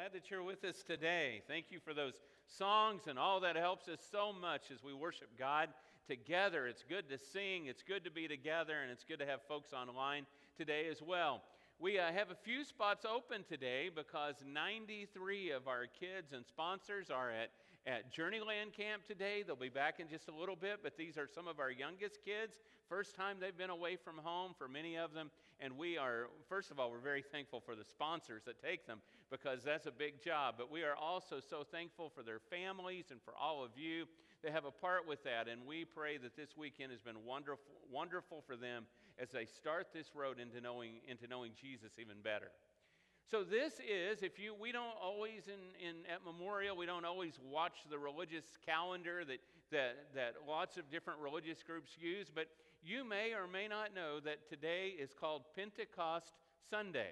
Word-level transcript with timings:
glad 0.00 0.14
that 0.14 0.30
you're 0.30 0.42
with 0.42 0.64
us 0.64 0.82
today. 0.82 1.42
Thank 1.46 1.66
you 1.68 1.78
for 1.78 1.92
those 1.92 2.14
songs 2.46 3.02
and 3.06 3.18
all 3.18 3.38
that 3.40 3.54
helps 3.54 3.86
us 3.86 3.98
so 4.10 4.32
much 4.32 4.70
as 4.72 4.82
we 4.82 4.94
worship 4.94 5.28
God 5.38 5.68
together. 6.08 6.66
It's 6.66 6.82
good 6.88 7.10
to 7.10 7.18
sing, 7.18 7.66
it's 7.66 7.82
good 7.82 8.04
to 8.04 8.10
be 8.10 8.26
together, 8.26 8.80
and 8.80 8.90
it's 8.90 9.04
good 9.04 9.18
to 9.18 9.26
have 9.26 9.40
folks 9.46 9.74
online 9.74 10.24
today 10.56 10.86
as 10.90 11.02
well. 11.02 11.42
We 11.78 11.98
uh, 11.98 12.12
have 12.12 12.30
a 12.30 12.34
few 12.34 12.64
spots 12.64 13.04
open 13.04 13.44
today 13.46 13.90
because 13.94 14.36
93 14.42 15.50
of 15.50 15.68
our 15.68 15.84
kids 15.84 16.32
and 16.32 16.46
sponsors 16.46 17.10
are 17.10 17.30
at, 17.30 17.50
at 17.86 18.12
Journeyland 18.12 18.72
Camp 18.76 19.06
today. 19.06 19.42
They'll 19.46 19.56
be 19.56 19.68
back 19.68 20.00
in 20.00 20.08
just 20.08 20.28
a 20.28 20.34
little 20.34 20.56
bit, 20.56 20.80
but 20.82 20.96
these 20.96 21.16
are 21.16 21.26
some 21.26 21.48
of 21.48 21.58
our 21.58 21.70
youngest 21.70 22.18
kids. 22.24 22.58
First 22.88 23.14
time 23.14 23.36
they've 23.40 23.56
been 23.56 23.70
away 23.70 23.96
from 23.96 24.18
home 24.18 24.52
for 24.56 24.68
many 24.68 24.96
of 24.96 25.14
them. 25.14 25.30
And 25.60 25.76
we 25.76 25.98
are, 25.98 26.28
first 26.48 26.70
of 26.70 26.80
all, 26.80 26.90
we're 26.90 26.98
very 26.98 27.22
thankful 27.22 27.60
for 27.60 27.76
the 27.76 27.84
sponsors 27.84 28.42
that 28.44 28.62
take 28.62 28.86
them 28.86 29.00
because 29.30 29.62
that's 29.62 29.86
a 29.86 29.90
big 29.90 30.22
job. 30.22 30.54
But 30.56 30.70
we 30.70 30.82
are 30.82 30.96
also 30.96 31.40
so 31.40 31.64
thankful 31.70 32.10
for 32.10 32.22
their 32.22 32.38
families 32.38 33.06
and 33.10 33.20
for 33.22 33.34
all 33.40 33.62
of 33.62 33.70
you 33.76 34.06
that 34.42 34.52
have 34.52 34.64
a 34.64 34.70
part 34.70 35.06
with 35.06 35.22
that. 35.24 35.48
And 35.48 35.66
we 35.66 35.84
pray 35.84 36.16
that 36.18 36.36
this 36.36 36.56
weekend 36.56 36.92
has 36.92 37.00
been 37.00 37.24
wonderful, 37.26 37.64
wonderful 37.90 38.42
for 38.46 38.56
them 38.56 38.86
as 39.18 39.30
they 39.30 39.44
start 39.44 39.88
this 39.92 40.12
road 40.14 40.38
into 40.40 40.60
knowing, 40.60 41.00
into 41.06 41.26
knowing 41.26 41.52
Jesus 41.60 41.92
even 41.98 42.16
better. 42.22 42.50
So 43.30 43.44
this 43.44 43.74
is, 43.74 44.24
if 44.24 44.40
you, 44.40 44.56
we 44.60 44.72
don't 44.72 44.96
always 45.00 45.46
in, 45.46 45.62
in 45.78 45.94
at 46.12 46.24
Memorial, 46.24 46.76
we 46.76 46.84
don't 46.84 47.04
always 47.04 47.38
watch 47.48 47.86
the 47.88 47.96
religious 47.96 48.44
calendar 48.66 49.24
that, 49.24 49.38
that, 49.70 49.96
that 50.16 50.34
lots 50.48 50.76
of 50.76 50.90
different 50.90 51.20
religious 51.20 51.62
groups 51.62 51.92
use, 51.96 52.26
but 52.34 52.46
you 52.82 53.04
may 53.04 53.32
or 53.32 53.46
may 53.46 53.68
not 53.68 53.94
know 53.94 54.18
that 54.18 54.48
today 54.48 54.94
is 54.98 55.10
called 55.14 55.42
Pentecost 55.54 56.32
Sunday. 56.68 57.10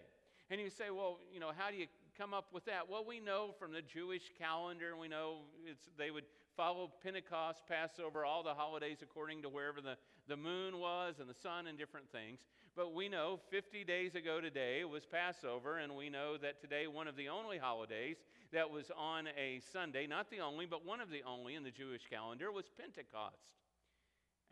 And 0.50 0.60
you 0.60 0.70
say, 0.70 0.90
well, 0.90 1.20
you 1.32 1.38
know, 1.38 1.52
how 1.56 1.70
do 1.70 1.76
you 1.76 1.86
come 2.18 2.34
up 2.34 2.46
with 2.52 2.64
that? 2.64 2.90
Well, 2.90 3.04
we 3.06 3.20
know 3.20 3.54
from 3.56 3.70
the 3.70 3.82
Jewish 3.82 4.32
calendar, 4.40 4.96
we 4.96 5.06
know 5.06 5.42
it's 5.70 5.88
they 5.96 6.10
would 6.10 6.24
follow 6.56 6.90
Pentecost, 7.00 7.62
Passover, 7.68 8.24
all 8.24 8.42
the 8.42 8.54
holidays 8.54 8.98
according 9.02 9.42
to 9.42 9.48
wherever 9.48 9.80
the, 9.80 9.94
the 10.28 10.36
moon 10.36 10.78
was 10.78 11.14
and 11.18 11.28
the 11.28 11.34
sun 11.34 11.66
and 11.66 11.78
different 11.78 12.10
things. 12.12 12.40
But 12.76 12.94
we 12.94 13.08
know 13.08 13.40
50 13.50 13.82
days 13.84 14.14
ago 14.14 14.40
today 14.40 14.84
was 14.84 15.04
Passover, 15.04 15.78
and 15.78 15.96
we 15.96 16.10
know 16.10 16.36
that 16.36 16.60
today 16.60 16.86
one 16.86 17.08
of 17.08 17.16
the 17.16 17.28
only 17.28 17.58
holidays 17.58 18.18
that 18.52 18.70
was 18.70 18.90
on 18.96 19.26
a 19.36 19.60
Sunday, 19.72 20.06
not 20.06 20.30
the 20.30 20.40
only, 20.40 20.66
but 20.66 20.86
one 20.86 21.00
of 21.00 21.10
the 21.10 21.22
only 21.26 21.54
in 21.54 21.64
the 21.64 21.70
Jewish 21.70 22.02
calendar, 22.08 22.52
was 22.52 22.66
Pentecost. 22.78 23.56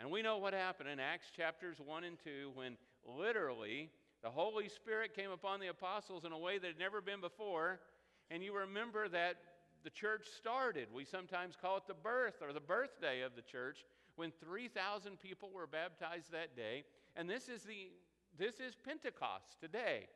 And 0.00 0.10
we 0.10 0.22
know 0.22 0.38
what 0.38 0.54
happened 0.54 0.88
in 0.88 0.98
Acts 0.98 1.30
chapters 1.34 1.76
1 1.78 2.04
and 2.04 2.18
2 2.24 2.52
when 2.54 2.76
literally 3.04 3.90
the 4.22 4.30
Holy 4.30 4.68
Spirit 4.68 5.14
came 5.14 5.30
upon 5.30 5.60
the 5.60 5.68
apostles 5.68 6.24
in 6.24 6.32
a 6.32 6.38
way 6.38 6.58
that 6.58 6.66
had 6.66 6.78
never 6.78 7.00
been 7.00 7.20
before. 7.20 7.80
And 8.30 8.42
you 8.42 8.56
remember 8.56 9.08
that 9.08 9.36
the 9.86 9.90
church 9.90 10.26
started. 10.36 10.88
We 10.92 11.04
sometimes 11.04 11.54
call 11.54 11.76
it 11.76 11.84
the 11.86 11.94
birth 11.94 12.42
or 12.42 12.52
the 12.52 12.58
birthday 12.58 13.20
of 13.20 13.36
the 13.36 13.42
church 13.42 13.84
when 14.16 14.32
3,000 14.44 15.20
people 15.20 15.48
were 15.54 15.68
baptized 15.68 16.32
that 16.32 16.56
day. 16.56 16.82
And 17.14 17.30
this 17.30 17.48
is, 17.48 17.62
the, 17.62 17.92
this 18.36 18.56
is 18.56 18.74
Pentecost 18.74 19.60
today. 19.60 20.08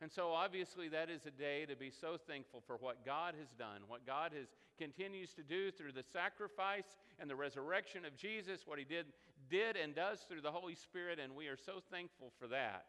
And 0.00 0.10
so, 0.10 0.30
obviously, 0.30 0.88
that 0.88 1.10
is 1.10 1.26
a 1.26 1.30
day 1.30 1.66
to 1.66 1.76
be 1.76 1.90
so 1.90 2.16
thankful 2.16 2.62
for 2.66 2.76
what 2.76 3.04
God 3.04 3.34
has 3.38 3.48
done, 3.58 3.82
what 3.86 4.06
God 4.06 4.32
has 4.34 4.46
continues 4.78 5.34
to 5.34 5.42
do 5.42 5.72
through 5.72 5.92
the 5.92 6.04
sacrifice 6.10 6.96
and 7.18 7.28
the 7.28 7.36
resurrection 7.36 8.06
of 8.06 8.16
Jesus, 8.16 8.62
what 8.64 8.78
He 8.78 8.86
did, 8.86 9.06
did 9.50 9.76
and 9.76 9.94
does 9.94 10.20
through 10.20 10.40
the 10.40 10.52
Holy 10.52 10.74
Spirit, 10.74 11.18
and 11.22 11.34
we 11.34 11.48
are 11.48 11.56
so 11.56 11.82
thankful 11.90 12.32
for 12.40 12.46
that. 12.46 12.86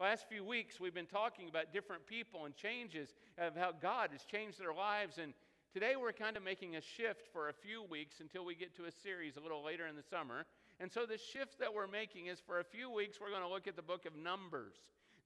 Last 0.00 0.28
few 0.28 0.44
weeks, 0.44 0.80
we've 0.80 0.92
been 0.92 1.06
talking 1.06 1.48
about 1.48 1.72
different 1.72 2.04
people 2.04 2.46
and 2.46 2.56
changes 2.56 3.14
of 3.38 3.54
how 3.54 3.70
God 3.70 4.10
has 4.10 4.24
changed 4.24 4.58
their 4.58 4.74
lives, 4.74 5.18
and 5.18 5.32
Today, 5.74 5.96
we're 6.00 6.12
kind 6.12 6.36
of 6.36 6.44
making 6.44 6.76
a 6.76 6.80
shift 6.80 7.26
for 7.32 7.48
a 7.48 7.52
few 7.52 7.82
weeks 7.82 8.20
until 8.20 8.44
we 8.44 8.54
get 8.54 8.76
to 8.76 8.84
a 8.84 8.92
series 8.92 9.36
a 9.36 9.40
little 9.40 9.64
later 9.64 9.88
in 9.88 9.96
the 9.96 10.04
summer. 10.04 10.46
And 10.78 10.88
so, 10.88 11.04
the 11.04 11.18
shift 11.18 11.58
that 11.58 11.74
we're 11.74 11.88
making 11.88 12.26
is 12.26 12.38
for 12.38 12.60
a 12.60 12.64
few 12.64 12.88
weeks, 12.88 13.18
we're 13.20 13.30
going 13.30 13.42
to 13.42 13.48
look 13.48 13.66
at 13.66 13.74
the 13.74 13.82
book 13.82 14.06
of 14.06 14.14
Numbers. 14.14 14.76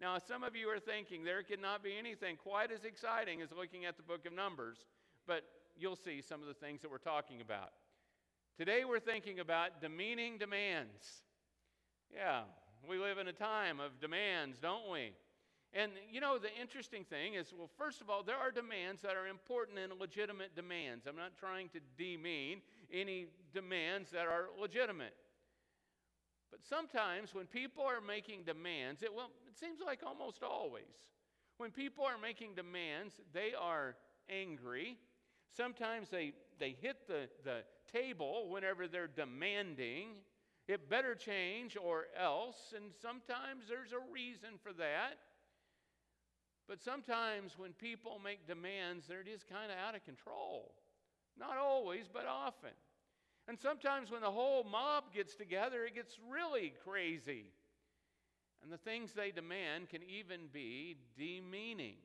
Now, 0.01 0.17
some 0.17 0.43
of 0.43 0.57
you 0.57 0.69
are 0.69 0.81
thinking 0.81 1.23
there 1.23 1.43
could 1.43 1.61
not 1.61 1.85
be 1.85 1.99
anything 1.99 2.37
quite 2.37 2.73
as 2.73 2.85
exciting 2.85 3.43
as 3.43 3.53
looking 3.53 3.85
at 3.85 3.99
the 3.99 4.03
book 4.03 4.25
of 4.25 4.33
Numbers, 4.33 4.79
but 5.27 5.43
you'll 5.77 5.97
see 5.97 6.23
some 6.23 6.41
of 6.41 6.49
the 6.49 6.55
things 6.55 6.81
that 6.81 6.91
we're 6.91 6.97
talking 6.97 7.43
about. 7.43 7.73
Today, 8.57 8.87
we're 8.89 9.01
thinking 9.01 9.41
about 9.41 9.83
demeaning 9.83 10.39
demands. 10.39 11.21
Yeah, 12.11 12.45
we 12.89 12.97
live 12.97 13.19
in 13.19 13.29
a 13.29 13.35
time 13.35 13.81
of 13.81 14.01
demands, 14.01 14.57
don't 14.59 14.91
we? 14.91 15.13
And 15.75 15.93
you 16.11 16.21
know, 16.21 16.39
the 16.39 16.49
interesting 16.61 17.05
thing 17.05 17.35
is, 17.35 17.53
well, 17.57 17.71
first 17.77 18.01
of 18.01 18.09
all, 18.09 18.23
there 18.23 18.37
are 18.37 18.51
demands 18.51 19.03
that 19.03 19.17
are 19.17 19.27
important 19.27 19.79
and 19.79 19.93
legitimate 20.01 20.57
demands. 20.57 21.07
I'm 21.07 21.17
not 21.17 21.37
trying 21.39 21.69
to 21.71 21.81
demean 21.99 22.63
any 22.93 23.27
demands 23.53 24.11
that 24.11 24.27
are 24.27 24.47
legitimate. 24.59 25.15
But 26.51 26.61
sometimes 26.65 27.35
when 27.35 27.47
people 27.47 27.85
are 27.85 28.01
making 28.01 28.45
demands, 28.45 29.03
it, 29.03 29.13
well, 29.15 29.31
it 29.47 29.59
seems 29.59 29.81
like 29.85 30.01
almost 30.07 30.43
always, 30.43 30.85
when 31.59 31.71
people 31.71 32.05
are 32.05 32.19
making 32.19 32.55
demands, 32.55 33.21
they 33.35 33.53
are 33.59 33.97
angry. 34.31 34.97
Sometimes 35.55 36.09
they, 36.09 36.33
they 36.59 36.77
hit 36.81 37.07
the, 37.07 37.29
the 37.45 37.63
table 37.93 38.49
whenever 38.49 38.89
they're 38.89 39.09
demanding. 39.09 40.09
It 40.67 40.89
better 40.89 41.15
change 41.15 41.77
or 41.77 42.05
else. 42.19 42.73
And 42.75 42.93
sometimes 43.03 43.65
there's 43.69 43.93
a 43.93 44.13
reason 44.13 44.51
for 44.63 44.73
that. 44.75 45.19
But 46.69 46.83
sometimes 46.83 47.55
when 47.57 47.73
people 47.73 48.21
make 48.23 48.47
demands, 48.47 49.07
they're 49.07 49.23
just 49.23 49.49
kind 49.49 49.73
of 49.73 49.79
out 49.79 49.97
of 49.97 50.05
control. 50.05 50.75
Not 51.39 51.57
always, 51.57 52.05
but 52.13 52.27
often. 52.27 52.71
And 53.49 53.59
sometimes 53.59 54.11
when 54.11 54.21
the 54.21 54.31
whole 54.31 54.65
mob 54.65 55.05
gets 55.15 55.35
together, 55.35 55.85
it 55.85 55.95
gets 55.95 56.19
really 56.31 56.75
crazy. 56.85 57.47
And 58.63 58.71
the 58.71 58.77
things 58.77 59.13
they 59.13 59.31
demand 59.31 59.89
can 59.89 60.03
even 60.03 60.49
be 60.53 60.97
demeaning. 61.17 61.97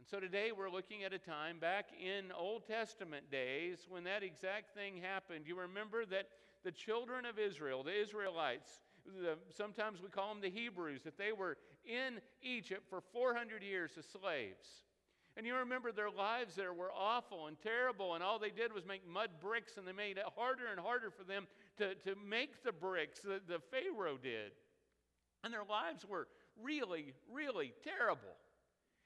And 0.00 0.08
so 0.10 0.18
today 0.18 0.50
we're 0.50 0.70
looking 0.70 1.04
at 1.04 1.12
a 1.12 1.18
time 1.18 1.60
back 1.60 1.90
in 2.02 2.32
Old 2.36 2.66
Testament 2.66 3.30
days 3.30 3.86
when 3.88 4.02
that 4.04 4.24
exact 4.24 4.74
thing 4.74 4.96
happened. 5.00 5.44
You 5.46 5.60
remember 5.60 6.04
that 6.06 6.26
the 6.64 6.72
children 6.72 7.24
of 7.24 7.38
Israel, 7.38 7.84
the 7.84 8.00
Israelites, 8.00 8.80
the, 9.06 9.36
sometimes 9.54 10.02
we 10.02 10.08
call 10.08 10.30
them 10.30 10.40
the 10.42 10.50
Hebrews, 10.50 11.02
that 11.04 11.18
they 11.18 11.30
were 11.30 11.56
in 11.84 12.20
Egypt 12.42 12.82
for 12.88 13.00
400 13.12 13.62
years 13.62 13.92
as 13.98 14.06
slaves. 14.06 14.66
And 15.36 15.46
you 15.46 15.56
remember 15.56 15.92
their 15.92 16.10
lives 16.10 16.54
there 16.54 16.74
were 16.74 16.92
awful 16.92 17.46
and 17.46 17.58
terrible, 17.58 18.14
and 18.14 18.22
all 18.22 18.38
they 18.38 18.50
did 18.50 18.72
was 18.72 18.84
make 18.84 19.08
mud 19.08 19.30
bricks, 19.40 19.76
and 19.78 19.86
they 19.86 19.92
made 19.92 20.18
it 20.18 20.26
harder 20.36 20.66
and 20.70 20.78
harder 20.78 21.10
for 21.10 21.24
them 21.24 21.46
to, 21.78 21.94
to 21.94 22.14
make 22.28 22.62
the 22.62 22.72
bricks 22.72 23.20
that 23.20 23.48
the 23.48 23.60
Pharaoh 23.70 24.18
did. 24.22 24.52
And 25.42 25.52
their 25.52 25.64
lives 25.64 26.04
were 26.04 26.28
really, 26.62 27.14
really 27.32 27.72
terrible. 27.82 28.36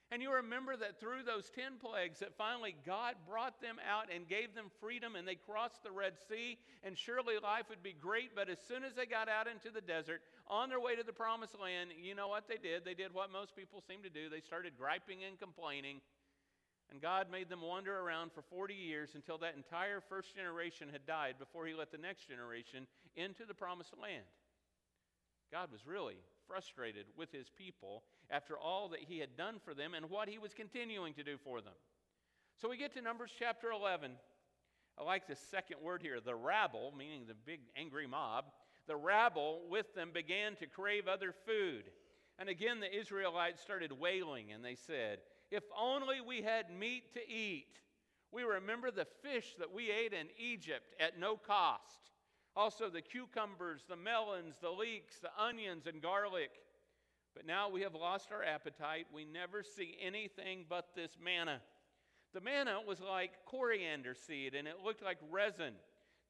And 0.09 0.21
you 0.21 0.31
remember 0.31 0.77
that 0.77 0.99
through 1.01 1.23
those 1.23 1.49
10 1.49 1.79
plagues 1.83 2.19
that 2.19 2.37
finally 2.37 2.75
God 2.85 3.15
brought 3.27 3.61
them 3.61 3.75
out 3.83 4.07
and 4.13 4.27
gave 4.27 4.55
them 4.55 4.71
freedom 4.79 5.15
and 5.15 5.27
they 5.27 5.35
crossed 5.35 5.83
the 5.83 5.91
Red 5.91 6.13
Sea 6.29 6.57
and 6.83 6.97
surely 6.97 7.35
life 7.43 7.65
would 7.69 7.83
be 7.83 7.91
great 7.91 8.31
but 8.33 8.47
as 8.47 8.57
soon 8.65 8.85
as 8.85 8.95
they 8.95 9.05
got 9.05 9.27
out 9.27 9.47
into 9.47 9.69
the 9.69 9.81
desert 9.81 10.21
on 10.49 10.69
their 10.69 10.79
way 10.79 10.95
to 10.95 11.03
the 11.03 11.13
promised 11.13 11.59
land 11.59 11.89
you 12.01 12.15
know 12.15 12.27
what 12.27 12.47
they 12.47 12.57
did 12.57 12.85
they 12.85 12.93
did 12.93 13.13
what 13.13 13.31
most 13.31 13.55
people 13.55 13.83
seem 13.87 14.01
to 14.03 14.09
do 14.09 14.29
they 14.29 14.41
started 14.41 14.73
griping 14.77 15.23
and 15.27 15.39
complaining 15.39 16.01
and 16.89 17.01
God 17.01 17.27
made 17.29 17.49
them 17.49 17.61
wander 17.61 17.99
around 17.99 18.31
for 18.31 18.41
40 18.41 18.73
years 18.73 19.09
until 19.13 19.37
that 19.39 19.57
entire 19.57 19.99
first 19.99 20.33
generation 20.35 20.87
had 20.89 21.05
died 21.05 21.35
before 21.37 21.67
he 21.67 21.73
let 21.73 21.91
the 21.91 21.97
next 21.97 22.29
generation 22.29 22.87
into 23.15 23.45
the 23.45 23.53
promised 23.53 23.93
land 24.01 24.23
God 25.51 25.71
was 25.71 25.85
really 25.85 26.17
frustrated 26.47 27.05
with 27.17 27.31
his 27.31 27.47
people 27.49 28.03
after 28.29 28.57
all 28.57 28.89
that 28.89 29.01
he 29.07 29.19
had 29.19 29.37
done 29.37 29.55
for 29.63 29.73
them 29.73 29.93
and 29.93 30.09
what 30.09 30.29
he 30.29 30.37
was 30.37 30.53
continuing 30.53 31.13
to 31.13 31.23
do 31.23 31.37
for 31.43 31.61
them. 31.61 31.73
So 32.61 32.69
we 32.69 32.77
get 32.77 32.93
to 32.93 33.01
Numbers 33.01 33.31
chapter 33.37 33.71
11. 33.71 34.11
I 34.97 35.03
like 35.03 35.27
the 35.27 35.35
second 35.51 35.77
word 35.81 36.01
here, 36.01 36.19
the 36.19 36.35
rabble, 36.35 36.93
meaning 36.97 37.25
the 37.27 37.35
big 37.35 37.59
angry 37.75 38.07
mob. 38.07 38.45
The 38.87 38.95
rabble 38.95 39.61
with 39.69 39.93
them 39.95 40.11
began 40.13 40.55
to 40.57 40.65
crave 40.65 41.07
other 41.07 41.33
food. 41.45 41.85
And 42.39 42.49
again, 42.49 42.79
the 42.79 42.95
Israelites 42.95 43.61
started 43.61 43.91
wailing 43.91 44.51
and 44.51 44.63
they 44.63 44.75
said, 44.75 45.19
If 45.51 45.63
only 45.77 46.21
we 46.21 46.41
had 46.41 46.71
meat 46.71 47.13
to 47.13 47.29
eat. 47.29 47.79
We 48.31 48.43
remember 48.43 48.91
the 48.91 49.07
fish 49.23 49.55
that 49.57 49.73
we 49.73 49.89
ate 49.89 50.13
in 50.13 50.27
Egypt 50.37 50.95
at 50.99 51.19
no 51.19 51.37
cost. 51.37 52.11
Also, 52.55 52.89
the 52.89 53.01
cucumbers, 53.01 53.83
the 53.87 53.95
melons, 53.95 54.55
the 54.61 54.69
leeks, 54.69 55.19
the 55.19 55.29
onions, 55.39 55.85
and 55.87 56.01
garlic. 56.01 56.49
But 57.35 57.45
now 57.45 57.69
we 57.69 57.81
have 57.81 57.93
lost 57.93 58.31
our 58.31 58.43
appetite. 58.43 59.07
We 59.13 59.25
never 59.25 59.63
see 59.63 59.95
anything 60.01 60.65
but 60.67 60.87
this 60.95 61.11
manna. 61.23 61.61
The 62.33 62.41
manna 62.41 62.79
was 62.85 62.99
like 62.99 63.45
coriander 63.45 64.15
seed, 64.15 64.55
and 64.55 64.67
it 64.67 64.77
looked 64.83 65.03
like 65.03 65.19
resin. 65.31 65.73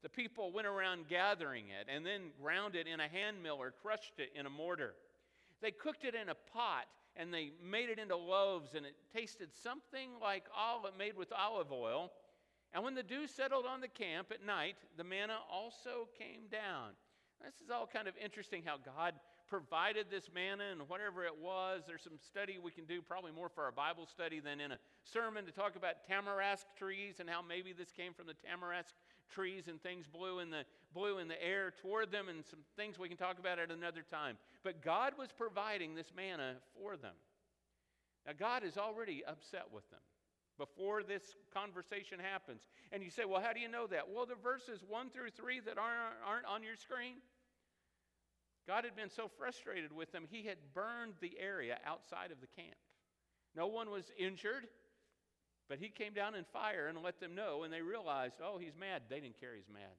The 0.02 0.08
people 0.08 0.52
went 0.52 0.66
around 0.66 1.08
gathering 1.08 1.66
it 1.68 1.88
and 1.92 2.06
then 2.06 2.30
ground 2.40 2.76
it 2.76 2.86
in 2.86 3.00
a 3.00 3.08
hand 3.08 3.42
mill 3.42 3.56
or 3.60 3.72
crushed 3.82 4.14
it 4.18 4.30
in 4.34 4.46
a 4.46 4.50
mortar. 4.50 4.94
They 5.60 5.72
cooked 5.72 6.04
it 6.04 6.14
in 6.14 6.28
a 6.28 6.36
pot 6.52 6.86
and 7.16 7.34
they 7.34 7.50
made 7.68 7.88
it 7.90 7.98
into 7.98 8.16
loaves, 8.16 8.74
and 8.74 8.86
it 8.86 8.94
tasted 9.12 9.48
something 9.52 10.10
like 10.22 10.44
olive 10.56 10.94
made 10.96 11.16
with 11.16 11.32
olive 11.32 11.72
oil. 11.72 12.12
And 12.72 12.84
when 12.84 12.94
the 12.94 13.02
dew 13.02 13.26
settled 13.26 13.66
on 13.66 13.80
the 13.80 13.88
camp 13.88 14.28
at 14.30 14.46
night, 14.46 14.76
the 14.96 15.02
manna 15.02 15.38
also 15.50 16.06
came 16.16 16.46
down. 16.50 16.90
This 17.44 17.60
is 17.60 17.70
all 17.70 17.88
kind 17.92 18.06
of 18.06 18.14
interesting 18.22 18.62
how 18.64 18.76
God 18.76 19.14
provided 19.48 20.06
this 20.10 20.28
manna 20.32 20.64
and 20.70 20.88
whatever 20.88 21.24
it 21.24 21.36
was. 21.42 21.82
There's 21.86 22.02
some 22.02 22.18
study 22.24 22.58
we 22.62 22.70
can 22.70 22.84
do, 22.84 23.00
probably 23.02 23.32
more 23.32 23.48
for 23.48 23.66
a 23.66 23.72
Bible 23.72 24.06
study 24.06 24.38
than 24.38 24.60
in 24.60 24.72
a 24.72 24.78
sermon, 25.02 25.44
to 25.46 25.52
talk 25.52 25.74
about 25.74 26.06
tamarisk 26.08 26.66
trees 26.76 27.16
and 27.18 27.28
how 27.28 27.42
maybe 27.42 27.72
this 27.72 27.90
came 27.90 28.12
from 28.12 28.26
the 28.26 28.34
tamarisk 28.34 28.92
trees 29.28 29.68
and 29.68 29.82
things 29.82 30.06
blew 30.06 30.38
in 30.40 30.50
the 30.50 30.64
blew 30.94 31.18
in 31.18 31.28
the 31.28 31.42
air 31.42 31.72
toward 31.82 32.10
them 32.10 32.28
and 32.28 32.44
some 32.46 32.60
things 32.76 32.98
we 32.98 33.08
can 33.08 33.16
talk 33.16 33.38
about 33.38 33.58
at 33.58 33.70
another 33.70 34.04
time. 34.10 34.36
But 34.64 34.82
God 34.82 35.12
was 35.18 35.28
providing 35.36 35.94
this 35.94 36.10
manna 36.16 36.54
for 36.74 36.96
them. 36.96 37.14
Now 38.26 38.32
God 38.38 38.64
is 38.64 38.76
already 38.76 39.22
upset 39.26 39.66
with 39.72 39.88
them 39.90 40.00
before 40.58 41.02
this 41.02 41.22
conversation 41.54 42.18
happens. 42.18 42.62
And 42.90 43.02
you 43.02 43.10
say, 43.10 43.24
well, 43.24 43.40
how 43.40 43.52
do 43.52 43.60
you 43.60 43.68
know 43.68 43.86
that? 43.86 44.10
Well, 44.12 44.26
the 44.26 44.34
verses 44.34 44.80
1 44.86 45.10
through 45.10 45.30
3 45.30 45.60
that 45.60 45.78
aren't, 45.78 46.18
aren't 46.26 46.46
on 46.46 46.62
your 46.62 46.76
screen, 46.76 47.16
God 48.66 48.84
had 48.84 48.96
been 48.96 49.08
so 49.08 49.30
frustrated 49.38 49.92
with 49.92 50.12
them, 50.12 50.24
he 50.28 50.44
had 50.44 50.58
burned 50.74 51.14
the 51.20 51.32
area 51.40 51.78
outside 51.86 52.30
of 52.32 52.40
the 52.40 52.48
camp. 52.48 52.76
No 53.56 53.66
one 53.66 53.90
was 53.90 54.10
injured, 54.18 54.66
but 55.68 55.78
he 55.78 55.88
came 55.88 56.12
down 56.12 56.34
in 56.34 56.44
fire 56.44 56.86
and 56.88 57.02
let 57.02 57.20
them 57.20 57.34
know, 57.34 57.62
and 57.64 57.72
they 57.72 57.82
realized, 57.82 58.36
oh, 58.42 58.58
he's 58.58 58.74
mad. 58.78 59.02
They 59.10 59.20
didn't 59.20 59.38
care 59.38 59.54
he's 59.54 59.68
mad. 59.72 59.96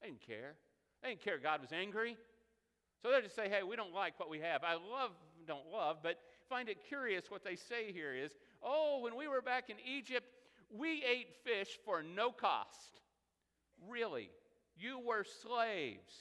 They 0.00 0.08
didn't 0.08 0.26
care. 0.26 0.54
They 1.02 1.10
didn't 1.10 1.22
care 1.22 1.38
God 1.38 1.60
was 1.60 1.72
angry. 1.72 2.16
So 3.02 3.10
they 3.10 3.20
just 3.20 3.36
say, 3.36 3.48
hey, 3.48 3.62
we 3.62 3.76
don't 3.76 3.92
like 3.92 4.18
what 4.18 4.30
we 4.30 4.40
have. 4.40 4.62
I 4.64 4.74
love, 4.74 5.10
don't 5.46 5.66
love, 5.72 5.98
but 6.02 6.18
find 6.48 6.68
it 6.68 6.78
curious 6.88 7.30
what 7.30 7.44
they 7.44 7.56
say 7.56 7.92
here 7.92 8.14
is, 8.14 8.32
oh, 8.62 9.00
when 9.02 9.16
we 9.16 9.28
were 9.28 9.42
back 9.42 9.68
in 9.68 9.76
Egypt, 9.86 10.26
we 10.74 11.04
ate 11.04 11.34
fish 11.44 11.78
for 11.84 12.02
no 12.02 12.30
cost. 12.30 13.00
Really? 13.88 14.30
You 14.76 14.98
were 14.98 15.24
slaves. 15.42 16.14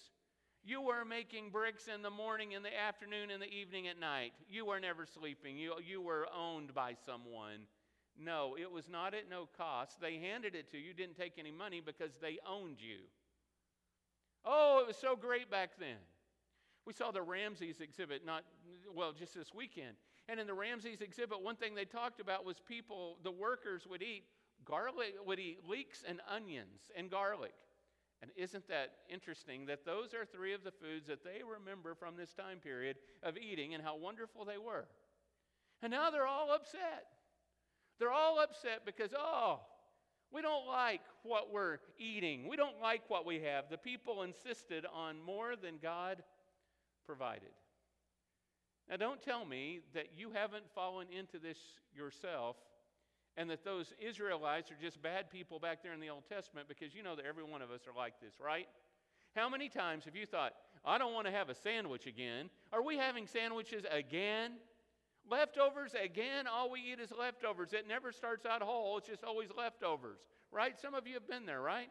You 0.65 0.81
were 0.81 1.05
making 1.05 1.49
bricks 1.49 1.87
in 1.93 2.01
the 2.01 2.09
morning, 2.09 2.53
in 2.53 2.63
the 2.63 2.77
afternoon, 2.77 3.29
in 3.31 3.39
the 3.39 3.49
evening, 3.49 3.87
at 3.87 3.99
night. 3.99 4.31
You 4.49 4.65
were 4.65 4.79
never 4.79 5.05
sleeping. 5.05 5.57
You, 5.57 5.73
you 5.85 6.01
were 6.01 6.27
owned 6.35 6.73
by 6.73 6.95
someone. 7.05 7.67
No, 8.19 8.56
it 8.60 8.71
was 8.71 8.88
not 8.88 9.13
at 9.13 9.30
no 9.30 9.48
cost. 9.57 10.00
They 10.00 10.18
handed 10.18 10.56
it 10.56 10.69
to 10.71 10.77
you, 10.77 10.94
didn't 10.94 11.18
take 11.18 11.33
any 11.38 11.51
money 11.51 11.81
because 11.83 12.12
they 12.21 12.38
owned 12.48 12.77
you. 12.80 13.00
Oh, 14.45 14.80
it 14.81 14.88
was 14.88 14.98
so 14.98 15.15
great 15.15 15.50
back 15.50 15.71
then. 15.80 15.98
We 16.86 16.94
saw 16.94 17.12
the 17.12 17.21
Ramses 17.21 17.80
exhibit, 17.80 18.25
not, 18.25 18.44
well, 18.94 19.13
just 19.13 19.33
this 19.33 19.54
weekend. 19.54 19.95
And 20.27 20.39
in 20.39 20.48
the 20.48 20.54
Ramses 20.54 21.01
exhibit, 21.01 21.42
one 21.42 21.56
thing 21.56 21.75
they 21.75 21.86
talked 21.86 22.19
about 22.19 22.45
was 22.45 22.57
people, 22.68 23.18
the 23.24 23.31
workers 23.31 23.88
would 23.89 24.01
eat 24.01 24.24
garlic, 24.65 25.15
would 25.25 25.39
eat 25.39 25.60
leeks 25.68 26.04
and 26.07 26.19
onions 26.30 26.92
and 26.95 27.10
garlic. 27.10 27.54
And 28.21 28.31
isn't 28.38 28.68
that 28.69 28.92
interesting 29.10 29.65
that 29.65 29.86
those 29.86 30.13
are 30.13 30.25
three 30.25 30.54
of 30.54 30.63
the 30.63 30.71
foods 30.71 31.07
that 31.07 31.24
they 31.24 31.42
remember 31.44 31.94
from 31.94 32.15
this 32.15 32.33
time 32.33 32.60
period 32.60 32.98
of 33.21 33.38
eating 33.38 33.74
and 33.74 33.83
how 33.83 33.98
wonderful 33.98 34.45
they 34.45 34.57
were? 34.57 34.86
And 35.81 35.92
now 35.92 36.10
they're 36.10 36.27
all 36.27 36.51
upset. 36.51 37.07
They're 37.99 38.11
all 38.11 38.39
upset 38.39 38.85
because, 38.85 39.11
oh, 39.17 39.59
we 40.31 40.41
don't 40.41 40.67
like 40.67 41.01
what 41.21 41.53
we're 41.53 41.77
eating. 41.97 42.47
We 42.47 42.57
don't 42.57 42.81
like 42.81 43.01
what 43.07 43.25
we 43.25 43.41
have. 43.41 43.65
The 43.69 43.77
people 43.77 44.23
insisted 44.23 44.85
on 44.91 45.21
more 45.21 45.55
than 45.55 45.75
God 45.81 46.23
provided. 47.05 47.51
Now, 48.89 48.97
don't 48.97 49.21
tell 49.21 49.45
me 49.45 49.81
that 49.93 50.07
you 50.17 50.31
haven't 50.33 50.65
fallen 50.73 51.07
into 51.17 51.39
this 51.39 51.57
yourself 51.95 52.57
and 53.37 53.49
that 53.49 53.63
those 53.63 53.93
Israelites 53.99 54.71
are 54.71 54.77
just 54.81 55.01
bad 55.01 55.31
people 55.31 55.59
back 55.59 55.81
there 55.81 55.93
in 55.93 55.99
the 55.99 56.09
Old 56.09 56.23
Testament 56.27 56.67
because 56.67 56.93
you 56.93 57.03
know 57.03 57.15
that 57.15 57.25
every 57.25 57.43
one 57.43 57.61
of 57.61 57.71
us 57.71 57.81
are 57.87 57.97
like 57.97 58.19
this, 58.21 58.33
right? 58.43 58.67
How 59.35 59.49
many 59.49 59.69
times 59.69 60.05
have 60.05 60.15
you 60.15 60.25
thought, 60.25 60.53
I 60.85 60.97
don't 60.97 61.13
want 61.13 61.25
to 61.25 61.31
have 61.31 61.49
a 61.49 61.55
sandwich 61.55 62.05
again? 62.05 62.49
Are 62.71 62.83
we 62.83 62.97
having 62.97 63.25
sandwiches 63.25 63.83
again? 63.89 64.53
Leftovers 65.29 65.93
again? 66.01 66.47
All 66.47 66.69
we 66.69 66.81
eat 66.81 66.99
is 66.99 67.11
leftovers. 67.17 67.73
It 67.73 67.87
never 67.87 68.11
starts 68.11 68.45
out 68.45 68.61
whole, 68.61 68.97
it's 68.97 69.07
just 69.07 69.23
always 69.23 69.49
leftovers, 69.57 70.19
right? 70.51 70.79
Some 70.79 70.93
of 70.93 71.07
you 71.07 71.13
have 71.15 71.27
been 71.27 71.45
there, 71.45 71.61
right? 71.61 71.89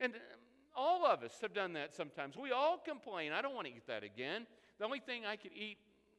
And 0.00 0.14
um, 0.14 0.20
all 0.76 1.06
of 1.06 1.22
us 1.22 1.32
have 1.40 1.54
done 1.54 1.72
that 1.72 1.94
sometimes. 1.94 2.36
We 2.36 2.52
all 2.52 2.78
complain, 2.78 3.32
I 3.32 3.40
don't 3.40 3.54
want 3.54 3.66
to 3.66 3.72
eat 3.72 3.86
that 3.86 4.04
again. 4.04 4.46
The 4.78 4.84
only 4.84 5.00
thing 5.00 5.24
I 5.24 5.36
could 5.36 5.52
eat 5.54 5.78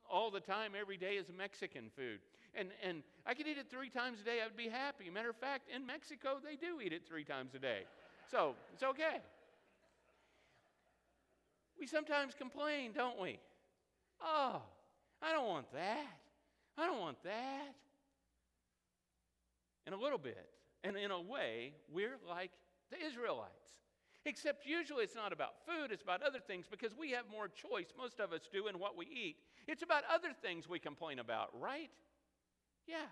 all 0.09 0.31
the 0.31 0.39
time, 0.39 0.71
every 0.79 0.97
day, 0.97 1.13
is 1.13 1.27
Mexican 1.37 1.91
food 1.95 2.19
and, 2.57 2.69
and 2.83 3.03
I 3.25 3.33
could 3.33 3.47
eat 3.47 3.57
it 3.57 3.69
three 3.69 3.89
times 3.89 4.19
a 4.19 4.23
day, 4.23 4.39
I'd 4.43 4.57
be 4.57 4.67
happy. 4.67 5.09
Matter 5.09 5.29
of 5.29 5.35
fact, 5.35 5.69
in 5.73 5.85
Mexico, 5.85 6.37
they 6.43 6.55
do 6.55 6.81
eat 6.81 6.91
it 6.91 7.07
three 7.07 7.23
times 7.23 7.53
a 7.55 7.59
day. 7.59 7.81
So 8.29 8.55
it's 8.73 8.83
okay. 8.83 9.21
We 11.79 11.85
sometimes 11.85 12.33
complain, 12.33 12.91
don't 12.93 13.19
we? 13.21 13.39
Oh, 14.21 14.61
I 15.21 15.31
don't 15.31 15.47
want 15.47 15.71
that. 15.73 16.07
I 16.77 16.85
don't 16.85 16.99
want 16.99 17.21
that. 17.23 17.75
In 19.85 19.93
a 19.93 19.97
little 19.97 20.17
bit, 20.17 20.49
and 20.83 20.97
in 20.97 21.11
a 21.11 21.21
way, 21.21 21.73
we're 21.91 22.17
like 22.27 22.51
the 22.91 22.97
Israelites. 23.05 23.77
Except 24.25 24.65
usually 24.65 25.05
it's 25.05 25.15
not 25.15 25.31
about 25.31 25.53
food, 25.65 25.91
it's 25.91 26.03
about 26.03 26.21
other 26.21 26.39
things 26.39 26.65
because 26.69 26.91
we 26.97 27.11
have 27.11 27.25
more 27.31 27.47
choice, 27.47 27.93
most 27.97 28.19
of 28.19 28.33
us 28.33 28.41
do, 28.51 28.67
in 28.67 28.77
what 28.77 28.97
we 28.97 29.05
eat. 29.05 29.37
It's 29.67 29.83
about 29.83 30.03
other 30.13 30.29
things 30.41 30.67
we 30.67 30.79
complain 30.79 31.19
about, 31.19 31.49
right? 31.57 31.89
Yeah. 32.87 33.07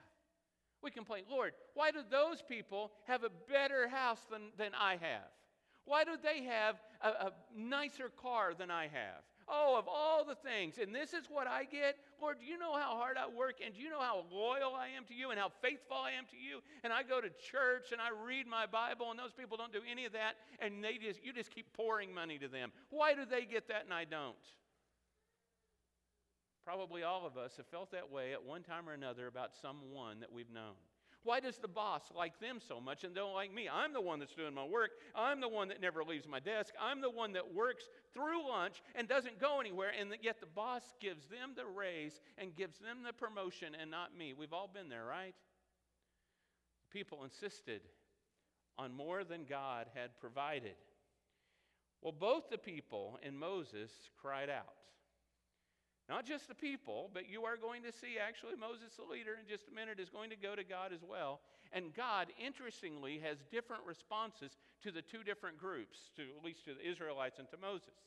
We 0.84 0.92
complain, 0.92 1.24
Lord, 1.30 1.54
why 1.74 1.92
do 1.92 2.00
those 2.12 2.42
people 2.42 2.92
have 3.06 3.24
a 3.24 3.30
better 3.50 3.88
house 3.88 4.20
than, 4.30 4.52
than 4.58 4.72
I 4.80 4.98
have? 4.98 5.32
Why 5.86 6.04
do 6.04 6.12
they 6.22 6.44
have 6.44 6.76
a, 7.02 7.08
a 7.28 7.32
nicer 7.56 8.10
car 8.22 8.54
than 8.54 8.70
I 8.70 8.84
have? 8.84 9.24
Oh, 9.48 9.78
of 9.78 9.88
all 9.88 10.26
the 10.26 10.34
things, 10.34 10.80
and 10.82 10.94
this 10.94 11.14
is 11.14 11.26
what 11.30 11.46
I 11.46 11.66
get. 11.66 11.98
Lord, 12.20 12.40
do 12.40 12.46
you 12.46 12.58
know 12.58 12.74
how 12.74 12.98
hard 12.98 13.16
I 13.16 13.28
work? 13.28 13.58
And 13.64 13.76
do 13.76 13.82
you 13.82 13.92
know 13.92 14.00
how 14.00 14.26
loyal 14.32 14.74
I 14.74 14.88
am 14.98 15.06
to 15.06 15.14
you 15.14 15.30
and 15.30 15.40
how 15.40 15.52
faithful 15.62 15.98
I 15.98 16.18
am 16.18 16.26
to 16.32 16.38
you? 16.38 16.62
And 16.84 16.92
I 16.92 17.04
go 17.04 17.22
to 17.22 17.30
church 17.30 17.92
and 17.92 18.02
I 18.02 18.10
read 18.10 18.48
my 18.48 18.66
Bible, 18.66 19.12
and 19.12 19.20
those 19.20 19.34
people 19.34 19.56
don't 19.56 19.72
do 19.72 19.82
any 19.90 20.06
of 20.06 20.14
that, 20.14 20.36
and 20.60 20.84
they 20.84 20.98
just 20.98 21.24
you 21.24 21.32
just 21.32 21.52
keep 21.52 21.72
pouring 21.74 22.14
money 22.14 22.40
to 22.40 22.48
them. 22.48 22.72
Why 22.90 23.14
do 23.14 23.26
they 23.26 23.46
get 23.46 23.68
that 23.68 23.84
and 23.86 23.94
I 23.94 24.06
don't? 24.06 24.36
Probably 26.66 27.04
all 27.04 27.28
of 27.28 27.38
us 27.38 27.54
have 27.58 27.68
felt 27.68 27.92
that 27.92 28.12
way 28.12 28.34
at 28.34 28.44
one 28.44 28.64
time 28.64 28.90
or 28.90 28.94
another 28.94 29.28
about 29.28 29.52
someone 29.62 30.22
that 30.22 30.34
we've 30.34 30.50
known. 30.50 30.74
Why 31.26 31.40
does 31.40 31.58
the 31.58 31.68
boss 31.68 32.04
like 32.16 32.40
them 32.40 32.60
so 32.66 32.80
much 32.80 33.04
and 33.04 33.16
don't 33.16 33.34
like 33.34 33.52
me? 33.52 33.68
I'm 33.68 33.94
the 33.94 34.00
one 34.00 34.20
that's 34.20 34.36
doing 34.36 34.54
my 34.54 34.64
work. 34.64 34.92
I'm 35.16 35.42
the 35.42 35.50
one 35.50 35.68
that 35.70 35.82
never 35.82 36.04
leaves 36.04 36.28
my 36.28 36.40
desk. 36.40 36.74
I'm 36.80 37.02
the 37.02 37.10
one 37.10 37.34
that 37.34 37.54
works 37.54 37.86
through 38.14 38.48
lunch 38.48 38.84
and 38.94 39.08
doesn't 39.08 39.42
go 39.42 39.60
anywhere, 39.60 39.92
and 40.00 40.12
yet 40.22 40.40
the 40.40 40.46
boss 40.46 40.84
gives 41.02 41.26
them 41.26 41.54
the 41.56 41.66
raise 41.66 42.22
and 42.38 42.56
gives 42.56 42.78
them 42.78 43.00
the 43.04 43.12
promotion 43.12 43.74
and 43.80 43.90
not 43.90 44.16
me. 44.16 44.34
We've 44.38 44.54
all 44.54 44.70
been 44.72 44.88
there, 44.88 45.04
right? 45.04 45.34
People 46.92 47.24
insisted 47.24 47.82
on 48.78 48.94
more 48.94 49.24
than 49.24 49.46
God 49.50 49.88
had 49.96 50.20
provided. 50.22 50.76
Well, 52.04 52.14
both 52.14 52.52
the 52.52 52.60
people 52.60 53.18
and 53.24 53.36
Moses 53.36 53.90
cried 54.22 54.52
out. 54.52 54.76
Not 56.08 56.26
just 56.26 56.48
the 56.48 56.56
people, 56.56 57.10
but 57.14 57.30
you 57.30 57.46
are 57.46 57.58
going 57.58 57.82
to 57.82 57.92
see 57.92 58.18
actually 58.22 58.56
Moses, 58.56 58.94
the 58.96 59.12
leader, 59.12 59.38
in 59.42 59.50
just 59.50 59.68
a 59.68 59.74
minute, 59.74 60.00
is 60.00 60.10
going 60.10 60.30
to 60.30 60.36
go 60.36 60.56
to 60.56 60.64
God 60.64 60.94
as 60.94 61.02
well. 61.02 61.42
And 61.74 61.96
God, 61.96 62.28
interestingly, 62.38 63.20
has 63.26 63.38
different 63.52 63.82
responses 63.86 64.58
to 64.84 64.92
the 64.92 65.02
two 65.02 65.24
different 65.24 65.58
groups, 65.58 66.12
to 66.16 66.22
at 66.22 66.46
least 66.46 66.66
to 66.66 66.76
the 66.76 66.88
Israelites 66.88 67.40
and 67.40 67.50
to 67.50 67.58
Moses. 67.58 67.98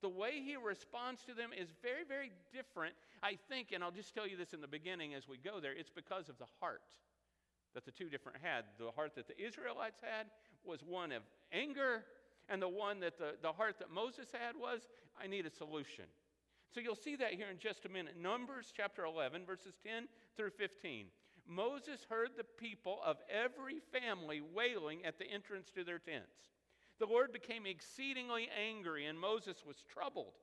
The 0.00 0.08
way 0.08 0.42
he 0.42 0.56
responds 0.56 1.22
to 1.28 1.34
them 1.34 1.50
is 1.52 1.68
very, 1.82 2.02
very 2.08 2.32
different, 2.52 2.94
I 3.22 3.38
think, 3.48 3.68
and 3.72 3.84
I'll 3.84 3.92
just 3.92 4.14
tell 4.14 4.26
you 4.26 4.36
this 4.36 4.52
in 4.52 4.60
the 4.60 4.66
beginning 4.66 5.14
as 5.14 5.28
we 5.28 5.36
go 5.36 5.60
there. 5.60 5.72
It's 5.76 5.92
because 5.94 6.28
of 6.28 6.38
the 6.38 6.48
heart 6.60 6.82
that 7.74 7.84
the 7.84 7.92
two 7.92 8.08
different 8.08 8.38
had. 8.42 8.64
The 8.78 8.90
heart 8.90 9.14
that 9.16 9.28
the 9.28 9.38
Israelites 9.38 10.00
had 10.00 10.26
was 10.64 10.80
one 10.82 11.12
of 11.12 11.22
anger, 11.52 12.04
and 12.48 12.60
the 12.60 12.68
one 12.68 13.00
that 13.00 13.18
the, 13.18 13.34
the 13.42 13.52
heart 13.52 13.78
that 13.78 13.90
Moses 13.92 14.28
had 14.32 14.56
was, 14.56 14.80
I 15.22 15.26
need 15.26 15.46
a 15.46 15.50
solution. 15.50 16.04
So 16.74 16.80
you'll 16.80 16.94
see 16.94 17.16
that 17.16 17.34
here 17.34 17.48
in 17.50 17.58
just 17.58 17.84
a 17.84 17.88
minute. 17.88 18.14
Numbers 18.20 18.72
chapter 18.74 19.04
11, 19.04 19.44
verses 19.44 19.74
10 19.84 20.08
through 20.36 20.50
15. 20.50 21.06
Moses 21.46 22.06
heard 22.08 22.30
the 22.36 22.44
people 22.44 23.00
of 23.04 23.18
every 23.28 23.80
family 23.92 24.40
wailing 24.40 25.04
at 25.04 25.18
the 25.18 25.26
entrance 25.26 25.70
to 25.74 25.84
their 25.84 25.98
tents. 25.98 26.48
The 26.98 27.06
Lord 27.06 27.32
became 27.32 27.66
exceedingly 27.66 28.48
angry, 28.56 29.06
and 29.06 29.18
Moses 29.18 29.64
was 29.66 29.84
troubled. 29.92 30.34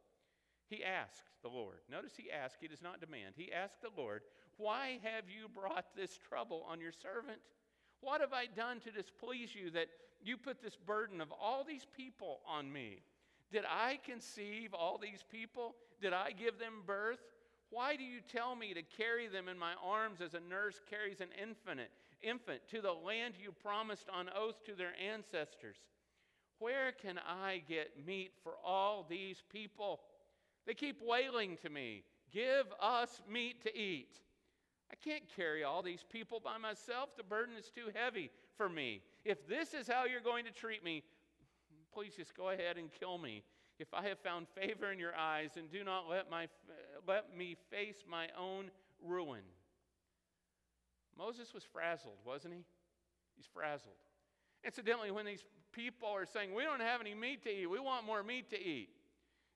He 0.67 0.83
asked 0.83 1.24
the 1.41 1.50
Lord, 1.50 1.77
notice 1.89 2.13
he 2.15 2.29
asked, 2.31 2.57
he 2.62 2.67
does 2.67 2.81
not 2.81 3.00
demand. 3.00 3.33
He 3.36 3.51
asked 3.51 3.81
the 3.81 3.89
Lord, 4.00 4.21
Why 4.57 5.00
have 5.01 5.29
you 5.29 5.48
brought 5.50 5.95
this 5.95 6.17
trouble 6.17 6.65
on 6.69 6.79
your 6.79 6.91
servant? 6.91 7.39
What 8.01 8.21
have 8.21 8.33
I 8.33 8.45
done 8.45 8.79
to 8.81 8.91
displease 8.91 9.55
you 9.55 9.71
that 9.71 9.88
you 10.21 10.38
put 10.38 10.62
this 10.62 10.75
burden 10.75 11.21
of 11.21 11.31
all 11.31 11.63
these 11.63 11.88
people 11.95 12.41
on 12.48 12.71
me? 12.71 13.01
Did 13.51 13.63
I 13.65 14.00
conceive 14.06 14.74
all 14.74 14.98
these 14.98 15.24
people? 15.32 15.75
Did 16.01 16.13
I 16.13 16.32
give 16.32 16.60
them 16.60 16.84
birth? 16.86 17.20
Why 17.70 17.96
do 17.96 18.03
you 18.03 18.20
tell 18.22 18.56
me 18.56 18.74
to 18.74 18.82
carry 18.82 19.27
them 19.27 19.48
in 19.48 19.58
my 19.58 19.74
arms 19.84 20.22
as 20.22 20.34
a 20.34 20.39
nurse 20.39 20.82
carries 20.89 21.22
an 21.22 21.29
infant, 21.41 21.82
infant 22.22 22.62
to 22.72 22.82
the 22.82 22.94
land 22.94 23.36
you 23.41 23.51
promised 23.51 24.08
on 24.10 24.29
oath 24.36 24.63
to 24.65 24.74
their 24.74 24.94
ancestors? 25.13 25.77
Where 26.58 26.91
can 26.91 27.20
I 27.20 27.62
get 27.68 28.06
meat 28.06 28.32
for 28.44 28.53
all 28.65 29.06
these 29.10 29.44
people? 29.51 30.01
They 30.65 30.74
keep 30.74 31.01
wailing 31.01 31.58
to 31.62 31.70
me, 31.70 32.03
Give 32.32 32.68
us 32.79 33.22
meat 33.27 33.63
to 33.63 33.75
eat. 33.75 34.20
I 34.91 34.96
can't 34.96 35.24
carry 35.36 35.63
all 35.63 35.82
these 35.82 36.03
people 36.12 36.39
by 36.39 36.58
myself. 36.58 37.10
The 37.18 37.24
burden 37.24 37.56
is 37.58 37.70
too 37.70 37.91
heavy 37.94 38.29
for 38.58 38.70
me. 38.70 39.01
If 39.25 39.48
this 39.48 39.74
is 39.74 39.88
how 39.88 40.06
you're 40.06 40.22
going 40.22 40.46
to 40.46 40.51
treat 40.51 40.84
me, 40.84 41.03
please 41.93 42.13
just 42.15 42.36
go 42.36 42.50
ahead 42.50 42.77
and 42.77 42.89
kill 43.00 43.17
me. 43.17 43.43
If 43.79 43.93
I 43.93 44.08
have 44.10 44.19
found 44.19 44.48
favor 44.50 44.91
in 44.91 45.00
your 45.00 45.15
eyes, 45.15 45.51
and 45.55 45.72
do 45.72 45.84
not 45.84 46.10
let, 46.10 46.29
my, 46.29 46.48
let 47.08 47.36
me 47.36 47.55
face 47.72 48.03
my 48.10 48.27
own 48.38 48.72
ruin. 49.05 49.41
Moses 51.17 51.53
was 51.53 51.63
frazzled, 51.63 52.17
wasn't 52.25 52.53
he? 52.55 52.65
He's 53.38 53.48
frazzled. 53.53 53.96
Incidentally, 54.65 55.12
when 55.12 55.25
these 55.25 55.46
people 55.72 56.10
are 56.10 56.25
saying, 56.25 56.53
We 56.53 56.63
don't 56.63 56.81
have 56.81 57.00
any 57.00 57.13
meat 57.13 57.43
to 57.43 57.50
eat, 57.50 57.67
we 57.67 57.79
want 57.79 58.05
more 58.05 58.24
meat 58.24 58.50
to 58.50 58.60
eat. 58.60 58.89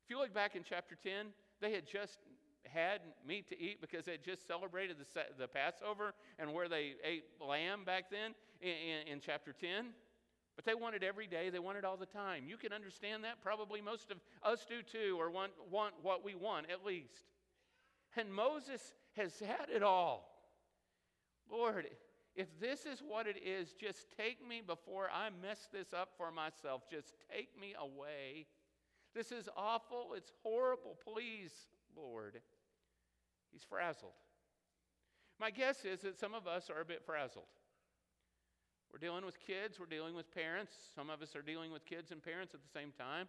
If 0.06 0.10
you 0.10 0.20
look 0.20 0.34
back 0.34 0.56
in 0.56 0.64
chapter 0.64 0.96
10, 1.02 1.28
they 1.62 1.72
had 1.72 1.86
just 1.86 2.20
had 2.66 3.02
meat 3.28 3.48
to 3.50 3.60
eat 3.60 3.82
because 3.82 4.06
they 4.06 4.14
had 4.14 4.24
just 4.24 4.48
celebrated 4.48 4.98
the, 5.00 5.06
the 5.38 5.48
Passover 5.48 6.14
and 6.40 6.54
where 6.54 6.68
they 6.68 6.94
ate 7.04 7.26
lamb 7.46 7.84
back 7.86 8.10
then 8.10 8.34
in, 8.62 8.70
in, 8.70 9.14
in 9.14 9.20
chapter 9.20 9.54
10. 9.54 9.88
But 10.56 10.66
they 10.66 10.76
want 10.76 10.96
it 10.96 11.04
every 11.04 11.28
day, 11.28 11.50
they 11.50 11.60
want 11.60 11.78
it 11.78 11.86
all 11.86 11.98
the 11.98 12.06
time. 12.06 12.44
You 12.48 12.58
can 12.58 12.74
understand 12.74 13.24
that. 13.24 13.42
Probably 13.42 13.82
most 13.82 14.12
of 14.12 14.18
us 14.44 14.66
do 14.68 14.82
too, 14.84 15.18
or 15.20 15.32
want, 15.32 15.52
want 15.72 15.96
what 16.02 16.24
we 16.24 16.36
want 16.36 16.70
at 16.70 16.86
least. 16.86 17.26
And 18.16 18.32
Moses 18.32 18.94
has 19.16 19.40
had 19.40 19.70
it 19.74 19.82
all. 19.82 20.30
Lord, 21.52 21.88
if 22.36 22.48
this 22.60 22.86
is 22.86 23.02
what 23.08 23.28
it 23.28 23.38
is, 23.44 23.74
just 23.74 24.08
take 24.18 24.48
me 24.48 24.62
before 24.66 25.10
I 25.14 25.30
mess 25.42 25.68
this 25.72 25.94
up 25.94 26.10
for 26.18 26.32
myself. 26.32 26.84
Just 26.90 27.14
take 27.32 27.50
me 27.60 27.74
away. 27.80 28.48
This 29.16 29.32
is 29.32 29.50
awful. 29.56 30.14
It's 30.16 30.32
horrible. 30.44 30.98
Please, 31.04 31.52
Lord. 31.96 32.40
He's 33.52 33.64
frazzled. 33.64 34.14
My 35.40 35.52
guess 35.52 35.86
is 35.86 36.02
that 36.02 36.18
some 36.18 36.34
of 36.34 36.48
us 36.48 36.70
are 36.70 36.82
a 36.82 36.86
bit 36.86 37.04
frazzled. 37.06 37.46
We're 38.94 39.00
dealing 39.00 39.26
with 39.26 39.40
kids, 39.40 39.80
we're 39.80 39.88
dealing 39.88 40.14
with 40.14 40.32
parents. 40.34 40.72
Some 40.96 41.10
of 41.10 41.24
us 41.24 41.36
are 41.36 41.42
dealing 41.42 41.72
with 41.74 41.84
kids 41.84 42.12
and 42.12 42.22
parents 42.22 42.54
at 42.54 42.62
the 42.62 42.80
same 42.80 42.92
time. 42.96 43.28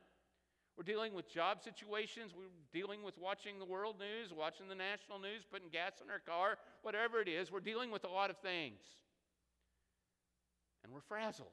We're 0.76 0.85
dealing 0.85 1.14
with 1.14 1.33
job 1.33 1.62
situations. 1.62 2.33
We're 2.37 2.52
dealing 2.73 3.02
with 3.02 3.16
watching 3.16 3.59
the 3.59 3.64
world 3.64 3.97
news, 3.99 4.33
watching 4.37 4.68
the 4.68 4.75
national 4.75 5.21
news, 5.21 5.42
putting 5.50 5.68
gas 5.71 6.02
in 6.04 6.11
our 6.11 6.18
car, 6.18 6.59
whatever 6.83 7.21
it 7.21 7.28
is. 7.28 7.50
We're 7.50 7.61
dealing 7.61 7.90
with 7.90 8.04
a 8.04 8.09
lot 8.09 8.28
of 8.28 8.37
things. 8.38 8.80
And 10.83 10.92
we're 10.92 11.00
frazzled. 11.00 11.49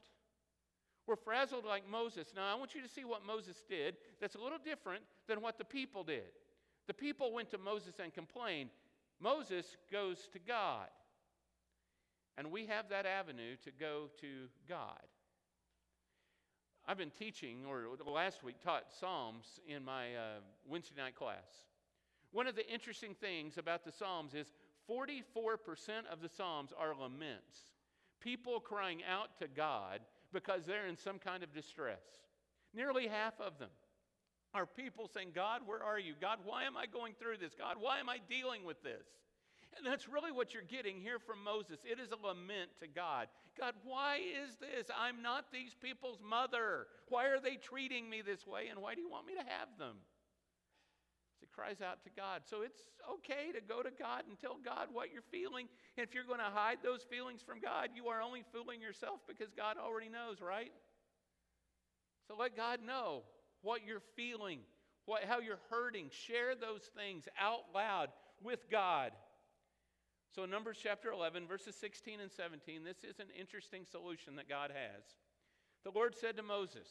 We're 1.08 1.15
frazzled 1.15 1.65
like 1.65 1.89
Moses. 1.89 2.34
Now, 2.36 2.51
I 2.51 2.56
want 2.56 2.75
you 2.75 2.82
to 2.82 2.89
see 2.89 3.06
what 3.06 3.25
Moses 3.25 3.63
did 3.70 3.96
that's 4.20 4.36
a 4.36 4.41
little 4.41 4.58
different 4.63 5.03
than 5.27 5.41
what 5.41 5.58
the 5.58 5.65
people 5.65 6.03
did. 6.03 6.34
The 6.88 6.94
people 6.94 7.32
went 7.32 7.50
to 7.51 7.58
Moses 7.58 7.94
and 8.03 8.13
complained. 8.13 8.72
Moses 9.20 9.77
goes 9.91 10.27
to 10.34 10.39
God. 10.39 10.88
And 12.38 12.51
we 12.51 12.65
have 12.67 12.89
that 12.89 13.05
avenue 13.05 13.55
to 13.63 13.71
go 13.71 14.09
to 14.21 14.27
God. 14.67 15.01
I've 16.88 16.97
been 16.97 17.11
teaching, 17.11 17.59
or 17.67 17.83
last 18.05 18.43
week 18.43 18.61
taught 18.63 18.85
Psalms 19.00 19.59
in 19.67 19.85
my 19.85 20.15
uh, 20.15 20.39
Wednesday 20.67 20.95
night 20.97 21.15
class. 21.15 21.67
One 22.31 22.47
of 22.47 22.55
the 22.55 22.67
interesting 22.67 23.13
things 23.13 23.57
about 23.57 23.83
the 23.83 23.91
Psalms 23.91 24.33
is 24.33 24.51
44% 24.89 25.27
of 26.11 26.21
the 26.21 26.29
Psalms 26.29 26.73
are 26.77 26.95
laments. 26.95 27.57
People 28.19 28.59
crying 28.59 29.01
out 29.09 29.38
to 29.39 29.47
God 29.47 30.00
because 30.33 30.65
they're 30.65 30.88
in 30.88 30.97
some 30.97 31.19
kind 31.19 31.43
of 31.43 31.53
distress. 31.53 32.03
Nearly 32.73 33.07
half 33.07 33.39
of 33.39 33.59
them 33.59 33.69
are 34.53 34.65
people 34.65 35.09
saying, 35.13 35.29
God, 35.35 35.61
where 35.65 35.83
are 35.83 36.00
you? 36.00 36.13
God, 36.19 36.39
why 36.43 36.63
am 36.63 36.77
I 36.77 36.85
going 36.85 37.13
through 37.19 37.38
this? 37.38 37.53
God, 37.57 37.77
why 37.79 38.00
am 38.00 38.09
I 38.09 38.17
dealing 38.29 38.63
with 38.63 38.81
this? 38.83 39.05
And 39.78 39.88
that's 39.88 40.10
really 40.10 40.32
what 40.32 40.54
you're 40.54 40.63
getting 40.63 41.00
here 41.00 41.18
from 41.20 41.44
Moses. 41.44 41.80
It 41.86 42.00
is 42.00 42.12
a 42.12 42.20
lament 42.20 42.72
to 42.82 42.88
God. 42.88 43.28
God, 43.58 43.74
why 43.84 44.18
is 44.18 44.58
this? 44.58 44.88
I'm 44.92 45.22
not 45.22 45.46
these 45.51 45.74
people's 45.74 46.20
mother. 46.22 46.88
Why 47.08 47.28
are 47.28 47.40
they 47.40 47.56
treating 47.56 48.10
me 48.10 48.22
this 48.22 48.46
way? 48.46 48.68
And 48.70 48.82
why 48.82 48.96
do 48.96 49.01
you 49.01 49.10
want 49.10 49.28
me 49.28 49.34
to 49.36 49.48
have 49.48 49.70
them? 49.80 49.96
He 51.40 51.48
cries 51.48 51.82
out 51.82 52.04
to 52.04 52.10
God. 52.16 52.42
So 52.46 52.62
it's 52.62 52.84
okay 53.10 53.51
to 53.54 53.62
go 53.62 53.82
to 53.82 53.90
God 53.90 54.24
and 54.28 54.40
tell 54.40 54.58
God 54.63 54.90
what 54.92 55.12
you're 55.12 55.25
feeling. 55.32 55.68
And 55.98 56.06
if 56.06 56.13
you're 56.13 56.28
going 56.28 56.40
to 56.40 56.54
hide 56.54 56.78
those 56.84 57.04
feelings 57.04 57.42
from 57.42 57.60
God, 57.60 57.90
you 57.96 58.08
are 58.08 58.22
only 58.22 58.44
fooling 58.51 58.82
yourself 58.82 59.22
because 59.28 59.51
God 59.56 59.78
already 59.80 60.10
knows, 60.10 60.42
right? 60.42 60.72
So 62.28 62.36
let 62.38 62.56
God 62.56 62.80
know 62.86 63.24
what 63.62 63.82
you're 63.86 64.04
feeling, 64.16 64.60
what, 65.06 65.24
how 65.24 65.40
you're 65.40 65.60
hurting. 65.70 66.10
Share 66.12 66.56
those 66.56 66.90
things 66.96 67.28
out 67.40 67.74
loud 67.74 68.10
with 68.44 68.70
God. 68.70 69.12
So, 70.33 70.45
in 70.45 70.50
Numbers 70.50 70.77
chapter 70.81 71.11
11, 71.11 71.45
verses 71.45 71.75
16 71.75 72.21
and 72.21 72.31
17, 72.31 72.85
this 72.85 73.03
is 73.03 73.19
an 73.19 73.27
interesting 73.38 73.83
solution 73.83 74.38
that 74.38 74.47
God 74.47 74.71
has. 74.71 75.03
The 75.83 75.91
Lord 75.91 76.15
said 76.15 76.38
to 76.38 76.43
Moses, 76.43 76.88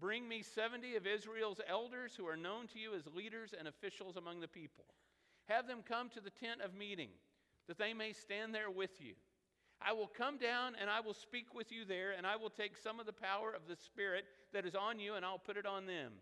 Bring 0.00 0.28
me 0.28 0.42
70 0.42 0.96
of 0.96 1.06
Israel's 1.06 1.60
elders 1.68 2.14
who 2.16 2.26
are 2.26 2.36
known 2.36 2.66
to 2.68 2.80
you 2.80 2.94
as 2.94 3.06
leaders 3.14 3.54
and 3.56 3.68
officials 3.68 4.16
among 4.16 4.40
the 4.40 4.48
people. 4.48 4.86
Have 5.46 5.68
them 5.68 5.84
come 5.88 6.08
to 6.10 6.20
the 6.20 6.30
tent 6.30 6.60
of 6.60 6.74
meeting, 6.74 7.10
that 7.68 7.78
they 7.78 7.94
may 7.94 8.12
stand 8.12 8.52
there 8.52 8.70
with 8.70 9.00
you. 9.00 9.14
I 9.80 9.92
will 9.92 10.08
come 10.08 10.36
down 10.36 10.74
and 10.80 10.90
I 10.90 10.98
will 10.98 11.14
speak 11.14 11.54
with 11.54 11.70
you 11.70 11.84
there, 11.84 12.12
and 12.16 12.26
I 12.26 12.34
will 12.34 12.50
take 12.50 12.76
some 12.76 12.98
of 12.98 13.06
the 13.06 13.12
power 13.12 13.52
of 13.52 13.68
the 13.68 13.76
Spirit 13.76 14.24
that 14.52 14.66
is 14.66 14.74
on 14.74 14.98
you, 14.98 15.14
and 15.14 15.24
I'll 15.24 15.38
put 15.38 15.56
it 15.56 15.66
on 15.66 15.86
them. 15.86 16.12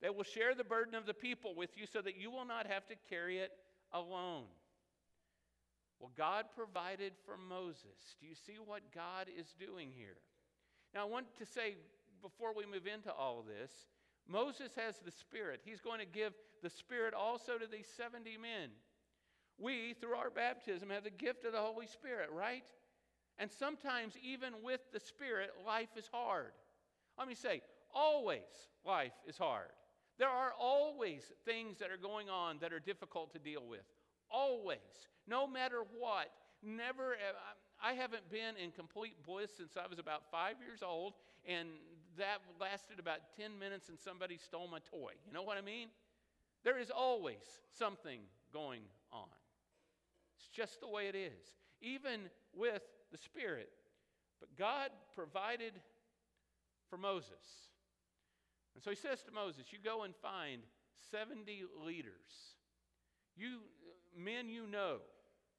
They 0.00 0.08
will 0.08 0.24
share 0.24 0.54
the 0.54 0.64
burden 0.64 0.94
of 0.94 1.04
the 1.04 1.12
people 1.12 1.54
with 1.54 1.76
you 1.76 1.84
so 1.86 2.00
that 2.00 2.18
you 2.18 2.30
will 2.30 2.46
not 2.46 2.66
have 2.66 2.86
to 2.86 2.94
carry 3.10 3.38
it 3.38 3.50
alone. 3.92 4.44
Well, 6.00 6.10
God 6.16 6.46
provided 6.54 7.12
for 7.24 7.36
Moses. 7.36 8.16
Do 8.20 8.26
you 8.26 8.34
see 8.34 8.56
what 8.64 8.82
God 8.94 9.26
is 9.36 9.54
doing 9.58 9.90
here? 9.94 10.16
Now, 10.94 11.02
I 11.02 11.04
want 11.04 11.26
to 11.38 11.46
say 11.46 11.76
before 12.22 12.54
we 12.54 12.64
move 12.66 12.86
into 12.86 13.12
all 13.12 13.42
this, 13.42 13.70
Moses 14.28 14.72
has 14.76 14.98
the 15.04 15.10
Spirit. 15.10 15.60
He's 15.64 15.80
going 15.80 16.00
to 16.00 16.06
give 16.06 16.34
the 16.62 16.70
Spirit 16.70 17.14
also 17.14 17.58
to 17.58 17.66
these 17.66 17.88
70 17.96 18.36
men. 18.36 18.70
We, 19.58 19.94
through 20.00 20.14
our 20.14 20.30
baptism, 20.30 20.90
have 20.90 21.04
the 21.04 21.10
gift 21.10 21.44
of 21.44 21.52
the 21.52 21.58
Holy 21.58 21.86
Spirit, 21.86 22.30
right? 22.32 22.64
And 23.38 23.50
sometimes, 23.50 24.14
even 24.22 24.52
with 24.62 24.80
the 24.92 25.00
Spirit, 25.00 25.50
life 25.66 25.96
is 25.96 26.08
hard. 26.12 26.52
Let 27.18 27.26
me 27.26 27.34
say, 27.34 27.62
always 27.92 28.68
life 28.84 29.12
is 29.26 29.36
hard. 29.36 29.70
There 30.18 30.28
are 30.28 30.52
always 30.58 31.32
things 31.44 31.78
that 31.78 31.90
are 31.90 31.96
going 31.96 32.28
on 32.28 32.58
that 32.60 32.72
are 32.72 32.80
difficult 32.80 33.32
to 33.32 33.38
deal 33.38 33.64
with. 33.68 33.84
Always 34.30 35.08
no 35.28 35.46
matter 35.46 35.82
what. 35.98 36.30
Never, 36.62 37.12
uh, 37.12 37.36
I 37.82 37.92
haven't 37.92 38.28
been 38.30 38.56
in 38.62 38.72
complete 38.72 39.14
bliss 39.24 39.50
since 39.56 39.76
I 39.76 39.86
was 39.86 39.98
about 39.98 40.22
five 40.32 40.56
years 40.64 40.82
old, 40.82 41.12
and 41.46 41.68
that 42.16 42.38
lasted 42.60 42.98
about 42.98 43.18
10 43.38 43.56
minutes 43.58 43.88
and 43.88 43.98
somebody 43.98 44.38
stole 44.38 44.66
my 44.66 44.80
toy. 44.90 45.12
You 45.26 45.32
know 45.32 45.42
what 45.42 45.56
I 45.56 45.60
mean? 45.60 45.88
There 46.64 46.78
is 46.78 46.90
always 46.90 47.60
something 47.78 48.20
going 48.52 48.82
on. 49.12 49.28
It's 50.36 50.48
just 50.48 50.80
the 50.80 50.88
way 50.88 51.06
it 51.06 51.14
is, 51.14 51.54
even 51.80 52.22
with 52.52 52.82
the 53.12 53.18
Spirit. 53.18 53.70
But 54.40 54.56
God 54.56 54.90
provided 55.14 55.74
for 56.90 56.96
Moses. 56.96 57.70
And 58.74 58.82
so 58.82 58.90
he 58.90 58.96
says 58.96 59.22
to 59.24 59.32
Moses, 59.32 59.66
You 59.72 59.78
go 59.84 60.02
and 60.02 60.14
find 60.16 60.62
70 61.12 61.64
leaders. 61.84 62.56
You 63.36 63.60
men 64.18 64.48
you 64.48 64.66
know 64.66 64.98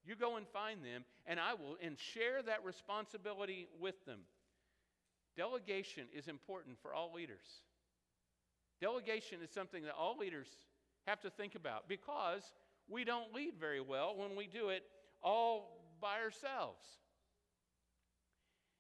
you 0.06 0.16
go 0.16 0.38
and 0.38 0.48
find 0.48 0.84
them, 0.84 1.04
and 1.28 1.40
I 1.40 1.54
will 1.54 1.78
and 1.84 1.98
share 2.00 2.42
that 2.44 2.64
responsibility 2.64 3.68
with 3.80 4.06
them. 4.06 4.20
Delegation 5.36 6.06
is 6.16 6.28
important 6.28 6.78
for 6.82 6.94
all 6.94 7.14
leaders. 7.14 7.62
Delegation 8.82 9.40
is 9.44 9.52
something 9.52 9.84
that 9.84 9.94
all 9.98 10.18
leaders 10.18 10.48
have 11.06 11.20
to 11.22 11.30
think 11.30 11.56
about 11.56 11.88
because 11.88 12.44
we 12.88 13.04
don't 13.04 13.34
lead 13.34 13.54
very 13.60 13.82
well 13.82 14.16
when 14.16 14.36
we 14.36 14.48
do 14.48 14.70
it 14.70 14.84
all 15.22 15.80
by 16.02 16.20
ourselves. 16.22 16.86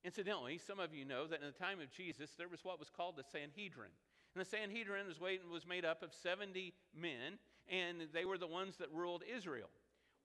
Incidentally, 0.03 0.57
some 0.57 0.79
of 0.79 0.93
you 0.93 1.03
know 1.03 1.27
that 1.27 1.41
in 1.41 1.45
the 1.45 1.65
time 1.65 1.81
of 1.81 1.91
Jesus, 1.91 2.31
there 2.37 2.47
was 2.47 2.63
what 2.63 2.79
was 2.79 2.89
called 2.89 3.17
the 3.17 3.23
Sanhedrin. 3.23 3.91
And 4.33 4.45
the 4.45 4.49
Sanhedrin 4.49 5.05
was 5.51 5.67
made 5.67 5.85
up 5.85 6.01
of 6.01 6.13
70 6.13 6.73
men, 6.95 7.37
and 7.69 8.07
they 8.13 8.25
were 8.25 8.37
the 8.37 8.47
ones 8.47 8.77
that 8.77 8.91
ruled 8.93 9.23
Israel. 9.35 9.69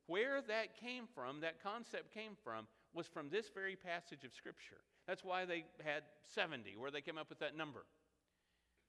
Where 0.06 0.42
that 0.42 0.76
came 0.76 1.04
from, 1.14 1.40
that 1.40 1.62
concept 1.62 2.12
came 2.12 2.32
from, 2.42 2.66
was 2.92 3.06
from 3.06 3.30
this 3.30 3.48
very 3.54 3.76
passage 3.76 4.24
of 4.24 4.34
Scripture. 4.34 4.80
That's 5.06 5.24
why 5.24 5.44
they 5.44 5.64
had 5.84 6.02
70, 6.34 6.76
where 6.76 6.90
they 6.90 7.00
came 7.00 7.18
up 7.18 7.28
with 7.28 7.40
that 7.40 7.56
number. 7.56 7.84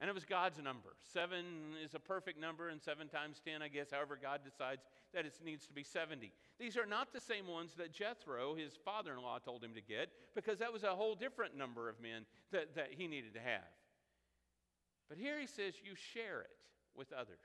And 0.02 0.10
it 0.10 0.14
was 0.14 0.26
God's 0.26 0.62
number. 0.62 0.90
Seven 1.14 1.46
is 1.84 1.94
a 1.94 2.00
perfect 2.00 2.40
number, 2.40 2.68
and 2.68 2.82
seven 2.82 3.08
times 3.08 3.40
ten, 3.44 3.62
I 3.62 3.70
guess, 3.70 3.92
however 3.92 4.20
God 4.22 4.42
decides 4.44 4.84
that 5.14 5.26
it 5.26 5.34
needs 5.44 5.66
to 5.68 5.74
be 5.74 5.84
70. 5.84 6.34
These 6.60 6.76
are 6.76 6.86
not 6.86 7.14
the 7.14 7.22
same 7.22 7.48
ones 7.48 7.72
that 7.78 7.94
Jethro, 7.94 8.56
his 8.56 8.74
father 8.84 9.14
in 9.14 9.22
law, 9.22 9.40
told 9.40 9.64
him 9.64 9.74
to 9.74 9.82
get, 9.82 10.10
because 10.36 10.60
that 10.60 10.74
was 10.74 10.84
a 10.84 10.96
whole 10.96 11.16
different 11.16 11.56
number 11.58 11.88
of 11.88 12.02
men 12.02 12.26
that, 12.52 12.76
that 12.76 12.90
he 12.92 13.08
needed 13.08 13.34
to 13.36 13.40
have. 13.40 13.72
But 15.08 15.18
here 15.18 15.40
he 15.40 15.48
says, 15.48 15.76
you 15.82 15.96
share 15.96 16.42
it 16.42 16.58
with 16.94 17.14
others. 17.14 17.38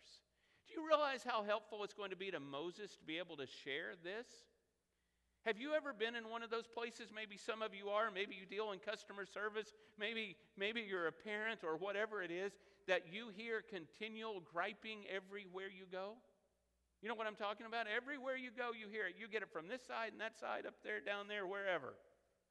Do 0.71 0.81
you 0.81 0.87
realize 0.87 1.25
how 1.27 1.43
helpful 1.43 1.83
it's 1.83 1.95
going 1.95 2.11
to 2.11 2.17
be 2.17 2.31
to 2.31 2.39
Moses 2.39 2.95
to 2.95 3.05
be 3.05 3.19
able 3.19 3.37
to 3.39 3.47
share 3.47 3.99
this? 4.05 4.27
Have 5.45 5.59
you 5.59 5.75
ever 5.75 5.93
been 5.93 6.15
in 6.15 6.29
one 6.31 6.45
of 6.45 6.51
those 6.51 6.69
places? 6.69 7.11
Maybe 7.13 7.37
some 7.37 7.61
of 7.61 7.75
you 7.75 7.89
are. 7.89 8.11
Maybe 8.11 8.37
you 8.39 8.47
deal 8.47 8.71
in 8.71 8.79
customer 8.79 9.27
service. 9.27 9.73
Maybe, 9.99 10.37
maybe 10.57 10.85
you're 10.87 11.09
a 11.09 11.13
parent 11.13 11.65
or 11.65 11.77
whatever 11.77 12.23
it 12.23 12.31
is 12.31 12.53
that 12.87 13.11
you 13.11 13.31
hear 13.35 13.65
continual 13.67 14.43
griping 14.53 15.01
everywhere 15.11 15.67
you 15.67 15.87
go. 15.91 16.15
You 17.03 17.09
know 17.09 17.17
what 17.17 17.27
I'm 17.27 17.35
talking 17.35 17.67
about? 17.67 17.87
Everywhere 17.89 18.37
you 18.37 18.51
go, 18.55 18.71
you 18.79 18.87
hear 18.87 19.07
it. 19.07 19.15
You 19.19 19.27
get 19.27 19.43
it 19.43 19.51
from 19.51 19.67
this 19.67 19.83
side 19.83 20.13
and 20.13 20.21
that 20.21 20.39
side, 20.39 20.67
up 20.67 20.75
there, 20.85 21.01
down 21.01 21.27
there, 21.27 21.47
wherever. 21.47 21.95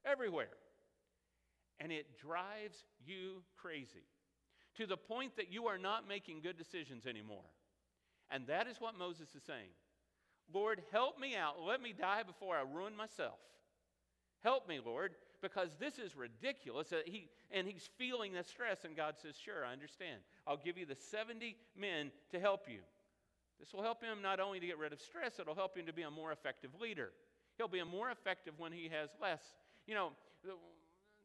Everywhere. 0.03 0.57
And 1.79 1.91
it 1.91 2.17
drives 2.17 2.83
you 3.05 3.43
crazy 3.55 4.03
to 4.75 4.87
the 4.87 4.97
point 4.97 5.37
that 5.37 5.53
you 5.53 5.67
are 5.67 5.77
not 5.77 6.07
making 6.07 6.41
good 6.41 6.57
decisions 6.57 7.05
anymore. 7.05 7.45
And 8.31 8.47
that 8.47 8.67
is 8.67 8.79
what 8.79 8.97
Moses 8.97 9.29
is 9.35 9.43
saying. 9.43 9.69
Lord, 10.53 10.81
help 10.91 11.19
me 11.19 11.35
out. 11.35 11.55
Let 11.65 11.81
me 11.81 11.93
die 11.93 12.23
before 12.23 12.55
I 12.55 12.61
ruin 12.61 12.95
myself. 12.95 13.39
Help 14.43 14.67
me, 14.67 14.79
Lord, 14.83 15.13
because 15.41 15.69
this 15.79 15.99
is 15.99 16.15
ridiculous. 16.15 16.91
Uh, 16.91 17.01
he, 17.05 17.29
and 17.51 17.67
he's 17.67 17.89
feeling 17.97 18.33
the 18.33 18.43
stress, 18.43 18.85
and 18.85 18.95
God 18.95 19.15
says, 19.21 19.35
Sure, 19.35 19.65
I 19.65 19.73
understand. 19.73 20.21
I'll 20.47 20.57
give 20.57 20.77
you 20.77 20.85
the 20.85 20.95
70 20.95 21.55
men 21.77 22.11
to 22.31 22.39
help 22.39 22.61
you. 22.67 22.79
This 23.59 23.73
will 23.73 23.83
help 23.83 24.01
him 24.01 24.21
not 24.21 24.39
only 24.39 24.59
to 24.59 24.65
get 24.65 24.77
rid 24.77 24.93
of 24.93 25.01
stress, 25.01 25.39
it'll 25.39 25.55
help 25.55 25.77
him 25.77 25.85
to 25.85 25.93
be 25.93 26.03
a 26.03 26.11
more 26.11 26.31
effective 26.31 26.71
leader. 26.79 27.11
He'll 27.57 27.67
be 27.67 27.79
a 27.79 27.85
more 27.85 28.09
effective 28.09 28.53
when 28.57 28.71
he 28.71 28.89
has 28.89 29.09
less. 29.21 29.41
You 29.85 29.95
know, 29.95 30.11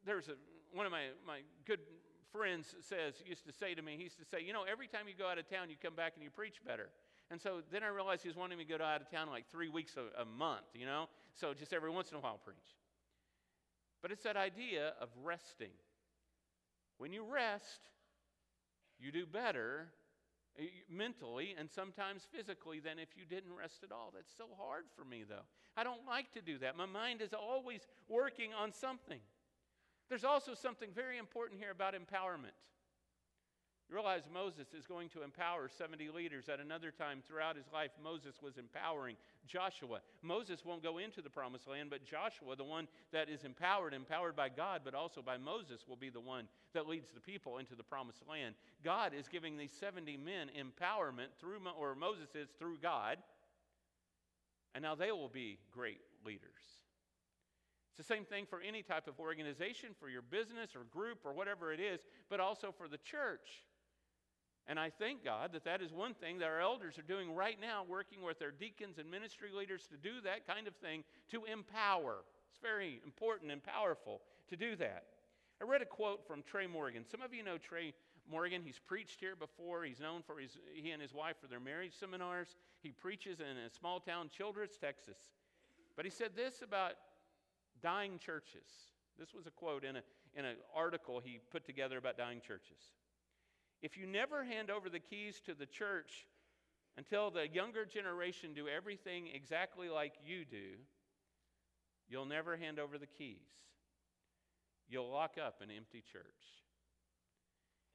there's 0.05 0.27
a, 0.27 0.33
one 0.73 0.85
of 0.85 0.91
my, 0.91 1.05
my 1.25 1.39
good 1.65 1.79
friends 2.35 2.75
says, 2.81 3.15
used 3.25 3.45
to 3.45 3.53
say 3.53 3.73
to 3.73 3.81
me, 3.81 3.95
he 3.97 4.03
used 4.03 4.19
to 4.19 4.25
say, 4.25 4.43
you 4.43 4.53
know, 4.53 4.63
every 4.69 4.87
time 4.87 5.07
you 5.07 5.13
go 5.17 5.27
out 5.27 5.37
of 5.37 5.49
town, 5.49 5.69
you 5.69 5.75
come 5.81 5.95
back 5.95 6.13
and 6.15 6.23
you 6.23 6.29
preach 6.29 6.63
better. 6.65 6.89
And 7.31 7.41
so 7.41 7.61
then 7.71 7.83
I 7.83 7.87
realized 7.87 8.21
he 8.21 8.27
was 8.27 8.37
wanting 8.37 8.57
me 8.57 8.65
to 8.65 8.77
go 8.77 8.83
out 8.83 9.01
of 9.01 9.09
town 9.09 9.29
like 9.29 9.49
three 9.51 9.69
weeks 9.69 9.95
a, 9.97 10.21
a 10.21 10.25
month, 10.25 10.67
you 10.73 10.85
know? 10.85 11.07
So 11.33 11.53
just 11.53 11.73
every 11.73 11.89
once 11.89 12.11
in 12.11 12.17
a 12.17 12.19
while 12.19 12.39
preach. 12.43 12.57
But 14.01 14.11
it's 14.11 14.23
that 14.23 14.37
idea 14.37 14.93
of 15.01 15.09
resting. 15.23 15.73
When 16.97 17.11
you 17.11 17.25
rest, 17.25 17.89
you 18.99 19.11
do 19.11 19.25
better 19.25 19.87
eh, 20.59 20.65
mentally 20.89 21.55
and 21.57 21.69
sometimes 21.69 22.27
physically 22.31 22.79
than 22.79 22.99
if 22.99 23.09
you 23.17 23.25
didn't 23.25 23.55
rest 23.57 23.83
at 23.83 23.91
all. 23.91 24.11
That's 24.13 24.31
so 24.37 24.45
hard 24.57 24.83
for 24.95 25.03
me, 25.03 25.23
though. 25.27 25.45
I 25.75 25.83
don't 25.83 26.05
like 26.07 26.31
to 26.33 26.41
do 26.41 26.59
that. 26.59 26.77
My 26.77 26.85
mind 26.85 27.21
is 27.21 27.33
always 27.33 27.81
working 28.07 28.51
on 28.53 28.71
something. 28.71 29.19
There's 30.09 30.23
also 30.23 30.53
something 30.53 30.89
very 30.93 31.17
important 31.17 31.59
here 31.59 31.71
about 31.71 31.93
empowerment. 31.93 32.55
You 33.89 33.95
realize 33.95 34.23
Moses 34.33 34.73
is 34.73 34.87
going 34.87 35.09
to 35.09 35.21
empower 35.21 35.69
70 35.69 36.09
leaders. 36.09 36.49
At 36.49 36.59
another 36.59 36.89
time 36.89 37.21
throughout 37.27 37.55
his 37.55 37.67
life, 37.71 37.91
Moses 38.03 38.35
was 38.41 38.57
empowering 38.57 39.15
Joshua. 39.45 39.99
Moses 40.23 40.65
won't 40.65 40.81
go 40.81 40.97
into 40.97 41.21
the 41.21 41.29
promised 41.29 41.67
land, 41.67 41.91
but 41.91 42.03
Joshua, 42.03 42.55
the 42.55 42.63
one 42.63 42.87
that 43.11 43.29
is 43.29 43.43
empowered, 43.43 43.93
empowered 43.93 44.35
by 44.35 44.49
God, 44.49 44.81
but 44.83 44.95
also 44.95 45.21
by 45.21 45.37
Moses, 45.37 45.85
will 45.87 45.95
be 45.95 46.09
the 46.09 46.19
one 46.19 46.47
that 46.73 46.87
leads 46.87 47.11
the 47.11 47.19
people 47.19 47.59
into 47.59 47.75
the 47.75 47.83
promised 47.83 48.27
land. 48.27 48.55
God 48.83 49.13
is 49.13 49.27
giving 49.27 49.55
these 49.55 49.71
70 49.71 50.17
men 50.17 50.49
empowerment 50.57 51.37
through, 51.39 51.59
or 51.79 51.93
Moses 51.93 52.29
is 52.33 52.49
through 52.57 52.79
God, 52.81 53.19
and 54.73 54.81
now 54.81 54.95
they 54.95 55.11
will 55.11 55.29
be 55.29 55.59
great 55.71 56.01
leaders. 56.25 56.84
It's 57.97 58.05
the 58.05 58.13
same 58.13 58.25
thing 58.25 58.45
for 58.45 58.59
any 58.59 58.83
type 58.83 59.07
of 59.07 59.21
organization, 59.21 59.91
for 59.97 60.09
your 60.09 60.21
business 60.21 60.75
or 60.75 60.83
group 60.83 61.19
or 61.23 61.31
whatever 61.31 61.71
it 61.71 61.79
is, 61.79 62.01
but 62.29 62.41
also 62.41 62.73
for 62.77 62.89
the 62.89 62.97
church. 62.97 63.63
And 64.67 64.77
I 64.77 64.89
thank 64.89 65.23
God 65.23 65.53
that 65.53 65.63
that 65.63 65.81
is 65.81 65.93
one 65.93 66.13
thing 66.13 66.39
that 66.39 66.47
our 66.49 66.59
elders 66.59 66.97
are 66.99 67.03
doing 67.03 67.33
right 67.33 67.57
now, 67.61 67.85
working 67.87 68.21
with 68.21 68.37
their 68.37 68.51
deacons 68.51 68.97
and 68.97 69.09
ministry 69.09 69.49
leaders 69.55 69.87
to 69.91 69.97
do 69.97 70.19
that 70.25 70.45
kind 70.45 70.67
of 70.67 70.75
thing 70.75 71.05
to 71.31 71.45
empower. 71.45 72.25
It's 72.49 72.59
very 72.61 72.99
important 73.05 73.49
and 73.49 73.63
powerful 73.63 74.19
to 74.49 74.57
do 74.57 74.75
that. 74.75 75.05
I 75.61 75.63
read 75.63 75.81
a 75.81 75.85
quote 75.85 76.27
from 76.27 76.43
Trey 76.43 76.67
Morgan. 76.67 77.05
Some 77.09 77.21
of 77.21 77.33
you 77.33 77.43
know 77.43 77.57
Trey 77.57 77.93
Morgan. 78.29 78.61
He's 78.61 78.79
preached 78.79 79.21
here 79.21 79.37
before. 79.37 79.85
He's 79.85 80.01
known 80.01 80.21
for 80.21 80.37
his, 80.37 80.57
he 80.73 80.91
and 80.91 81.01
his 81.01 81.13
wife 81.13 81.35
for 81.41 81.47
their 81.47 81.61
marriage 81.61 81.93
seminars. 81.97 82.57
He 82.81 82.91
preaches 82.91 83.39
in 83.39 83.45
a 83.45 83.69
small 83.69 84.01
town, 84.01 84.29
Childress, 84.35 84.77
Texas. 84.81 85.17
But 85.95 86.03
he 86.03 86.11
said 86.11 86.31
this 86.35 86.61
about 86.61 86.93
dying 87.85 88.17
churches. 88.17 88.65
This 89.19 89.31
was 89.31 89.45
a 89.45 89.51
quote 89.51 89.83
in, 89.83 89.97
a, 89.97 90.01
in 90.35 90.43
an 90.43 90.55
article 90.75 91.21
he 91.23 91.39
put 91.51 91.67
together 91.67 91.99
about 91.99 92.17
dying 92.17 92.41
churches. 92.41 92.81
If 93.83 93.95
you 93.95 94.07
never 94.07 94.43
hand 94.43 94.71
over 94.71 94.89
the 94.89 94.99
keys 94.99 95.39
to 95.45 95.53
the 95.53 95.67
church 95.67 96.25
until 96.97 97.29
the 97.29 97.47
younger 97.47 97.85
generation 97.85 98.55
do 98.55 98.67
everything 98.67 99.27
exactly 99.31 99.87
like 99.87 100.13
you 100.25 100.45
do, 100.45 100.79
you'll 102.09 102.25
never 102.25 102.57
hand 102.57 102.79
over 102.79 102.97
the 102.97 103.05
keys. 103.05 103.53
You'll 104.89 105.11
lock 105.11 105.35
up 105.39 105.61
an 105.61 105.69
empty 105.69 106.03
church. 106.11 106.23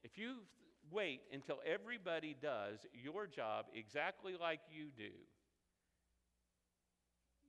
If 0.04 0.16
you 0.16 0.36
wait 0.92 1.22
until 1.32 1.58
everybody 1.66 2.36
does 2.40 2.78
your 2.92 3.26
job 3.26 3.66
exactly 3.74 4.34
like 4.40 4.60
you 4.70 4.86
do, 4.96 5.10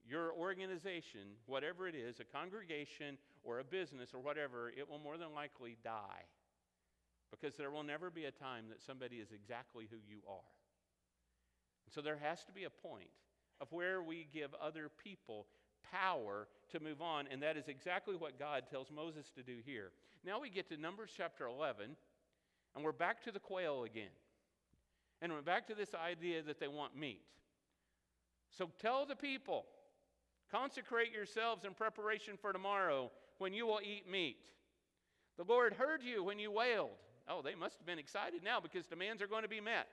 your 0.07 0.33
organization, 0.33 1.21
whatever 1.45 1.87
it 1.87 1.95
is, 1.95 2.19
a 2.19 2.23
congregation 2.23 3.17
or 3.43 3.59
a 3.59 3.63
business 3.63 4.13
or 4.13 4.19
whatever, 4.19 4.69
it 4.69 4.89
will 4.89 4.99
more 4.99 5.17
than 5.17 5.33
likely 5.33 5.77
die. 5.83 6.25
Because 7.29 7.55
there 7.55 7.71
will 7.71 7.83
never 7.83 8.09
be 8.09 8.25
a 8.25 8.31
time 8.31 8.65
that 8.69 8.81
somebody 8.81 9.17
is 9.17 9.31
exactly 9.31 9.87
who 9.89 9.97
you 10.05 10.19
are. 10.27 10.51
And 11.85 11.93
so 11.93 12.01
there 12.01 12.19
has 12.21 12.43
to 12.45 12.51
be 12.51 12.65
a 12.65 12.69
point 12.69 13.09
of 13.61 13.71
where 13.71 14.01
we 14.01 14.27
give 14.33 14.53
other 14.61 14.89
people 15.03 15.45
power 15.91 16.47
to 16.71 16.79
move 16.79 17.01
on, 17.01 17.27
and 17.31 17.41
that 17.43 17.57
is 17.57 17.67
exactly 17.67 18.15
what 18.15 18.39
God 18.39 18.63
tells 18.69 18.91
Moses 18.91 19.31
to 19.35 19.43
do 19.43 19.57
here. 19.65 19.91
Now 20.25 20.41
we 20.41 20.49
get 20.49 20.69
to 20.69 20.77
Numbers 20.77 21.11
chapter 21.15 21.47
11, 21.47 21.95
and 22.75 22.83
we're 22.83 22.91
back 22.91 23.23
to 23.23 23.31
the 23.31 23.39
quail 23.39 23.83
again. 23.83 24.11
And 25.21 25.31
we're 25.31 25.41
back 25.41 25.67
to 25.67 25.75
this 25.75 25.93
idea 25.93 26.41
that 26.43 26.59
they 26.59 26.67
want 26.67 26.97
meat. 26.97 27.21
So 28.57 28.69
tell 28.81 29.05
the 29.05 29.15
people, 29.15 29.65
consecrate 30.51 31.11
yourselves 31.11 31.65
in 31.65 31.73
preparation 31.73 32.35
for 32.41 32.51
tomorrow 32.51 33.09
when 33.37 33.53
you 33.53 33.65
will 33.65 33.79
eat 33.83 34.09
meat. 34.09 34.45
The 35.37 35.43
Lord 35.43 35.73
heard 35.73 36.03
you 36.03 36.23
when 36.23 36.39
you 36.39 36.51
wailed. 36.51 36.89
Oh, 37.27 37.41
they 37.41 37.55
must 37.55 37.77
have 37.77 37.85
been 37.85 37.99
excited 37.99 38.43
now 38.43 38.59
because 38.59 38.85
demands 38.85 39.21
are 39.21 39.27
going 39.27 39.43
to 39.43 39.49
be 39.49 39.61
met. 39.61 39.87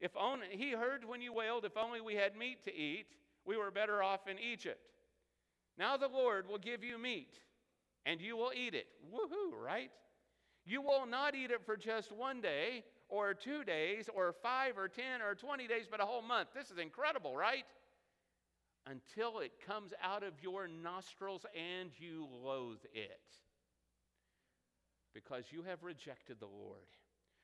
If 0.00 0.10
only 0.16 0.48
he 0.50 0.72
heard 0.72 1.04
when 1.04 1.22
you 1.22 1.32
wailed, 1.32 1.64
if 1.64 1.76
only 1.76 2.00
we 2.00 2.14
had 2.14 2.36
meat 2.36 2.64
to 2.64 2.74
eat, 2.74 3.06
we 3.46 3.56
were 3.56 3.70
better 3.70 4.02
off 4.02 4.26
in 4.26 4.36
Egypt. 4.38 4.80
Now 5.78 5.96
the 5.96 6.08
Lord 6.08 6.48
will 6.48 6.58
give 6.58 6.82
you 6.82 6.98
meat, 6.98 7.38
and 8.04 8.20
you 8.20 8.36
will 8.36 8.52
eat 8.54 8.74
it. 8.74 8.86
Woohoo, 9.12 9.64
right? 9.64 9.90
You 10.64 10.82
will 10.82 11.06
not 11.06 11.34
eat 11.34 11.50
it 11.50 11.64
for 11.64 11.76
just 11.76 12.12
one 12.12 12.40
day, 12.40 12.84
or 13.08 13.34
two 13.34 13.62
days, 13.62 14.08
or 14.14 14.34
five, 14.42 14.76
or 14.76 14.88
ten, 14.88 15.22
or 15.22 15.34
twenty 15.34 15.66
days, 15.66 15.86
but 15.90 16.00
a 16.00 16.06
whole 16.06 16.22
month. 16.22 16.48
This 16.54 16.70
is 16.70 16.78
incredible, 16.78 17.36
right? 17.36 17.64
Until 18.86 19.38
it 19.38 19.52
comes 19.64 19.92
out 20.02 20.22
of 20.24 20.32
your 20.42 20.66
nostrils 20.66 21.46
and 21.54 21.90
you 21.98 22.26
loathe 22.44 22.84
it 22.92 23.20
because 25.14 25.44
you 25.50 25.62
have 25.62 25.82
rejected 25.82 26.38
the 26.40 26.46
Lord, 26.46 26.88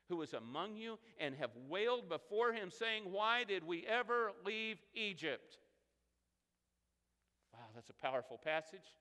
who 0.09 0.21
is 0.21 0.33
among 0.33 0.75
you, 0.75 0.97
and 1.19 1.35
have 1.35 1.51
wailed 1.67 2.09
before 2.09 2.51
him, 2.51 2.71
saying, 2.71 3.03
Why 3.05 3.43
did 3.43 3.65
we 3.65 3.85
ever 3.85 4.31
leave 4.45 4.77
Egypt? 4.93 5.57
Wow, 7.53 7.67
that's 7.75 7.89
a 7.89 7.93
powerful 7.93 8.37
passage. 8.37 8.95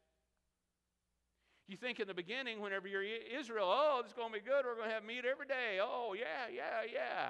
You 1.67 1.77
think 1.77 2.01
in 2.01 2.09
the 2.09 2.15
beginning, 2.15 2.61
whenever 2.61 2.89
you're 2.89 3.03
Israel, 3.03 3.69
oh, 3.71 4.01
this 4.03 4.13
is 4.13 4.17
going 4.17 4.33
to 4.33 4.39
be 4.39 4.45
good. 4.45 4.65
We're 4.65 4.75
going 4.75 4.89
to 4.89 4.95
have 4.95 5.05
meat 5.05 5.25
every 5.31 5.47
day. 5.47 5.79
Oh, 5.83 6.15
yeah, 6.19 6.49
yeah, 6.55 6.91
yeah. 6.91 7.29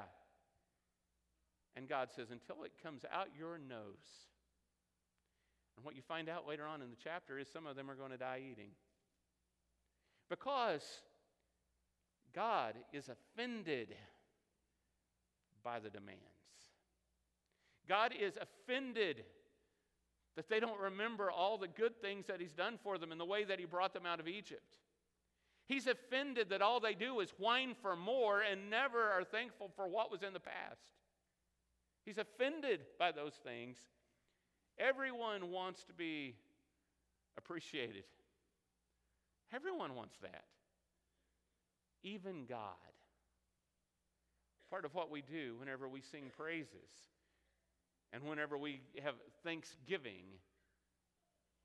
And 1.75 1.89
God 1.89 2.11
says, 2.15 2.31
until 2.31 2.63
it 2.63 2.73
comes 2.81 3.03
out 3.13 3.29
your 3.37 3.59
nose. 3.59 4.28
And 5.79 5.85
what 5.85 5.95
you 5.95 6.03
find 6.03 6.29
out 6.29 6.49
later 6.49 6.67
on 6.67 6.83
in 6.83 6.91
the 6.91 6.97
chapter 7.01 7.39
is 7.39 7.47
some 7.49 7.65
of 7.65 7.77
them 7.77 7.89
are 7.89 7.95
going 7.95 8.11
to 8.11 8.17
die 8.17 8.41
eating. 8.51 8.71
Because 10.29 10.83
God 12.35 12.75
is 12.93 13.09
offended 13.09 13.95
by 15.63 15.79
the 15.79 15.89
demands. 15.89 16.19
God 17.89 18.13
is 18.21 18.35
offended 18.37 19.23
that 20.35 20.49
they 20.49 20.59
don't 20.59 20.81
remember 20.81 21.31
all 21.31 21.59
the 21.59 21.69
good 21.69 22.01
things 22.03 22.27
that 22.27 22.41
He's 22.41 22.53
done 22.53 22.77
for 22.83 22.99
them 22.99 23.13
and 23.13 23.21
the 23.21 23.25
way 23.25 23.45
that 23.45 23.61
He 23.61 23.65
brought 23.65 23.95
them 23.95 24.05
out 24.05 24.19
of 24.19 24.27
Egypt. 24.27 24.79
He's 25.69 25.87
offended 25.87 26.51
that 26.51 26.61
all 26.61 26.81
they 26.81 26.95
do 26.95 27.21
is 27.21 27.33
whine 27.39 27.77
for 27.81 27.95
more 27.95 28.41
and 28.41 28.69
never 28.69 29.01
are 29.01 29.23
thankful 29.23 29.71
for 29.77 29.87
what 29.87 30.11
was 30.11 30.25
in 30.25 30.33
the 30.33 30.41
past. 30.41 30.91
He's 32.05 32.19
offended 32.19 32.81
by 32.99 33.13
those 33.13 33.35
things. 33.45 33.77
Everyone 34.79 35.51
wants 35.51 35.85
to 35.85 35.93
be 35.93 36.35
appreciated. 37.37 38.05
Everyone 39.53 39.95
wants 39.95 40.17
that. 40.23 40.45
Even 42.03 42.45
God. 42.49 42.59
Part 44.71 44.85
of 44.85 44.95
what 44.95 45.11
we 45.11 45.23
do 45.23 45.57
whenever 45.59 45.89
we 45.89 46.01
sing 46.01 46.31
praises 46.37 47.09
and 48.13 48.23
whenever 48.25 48.57
we 48.57 48.83
have 49.03 49.15
thanksgiving 49.43 50.25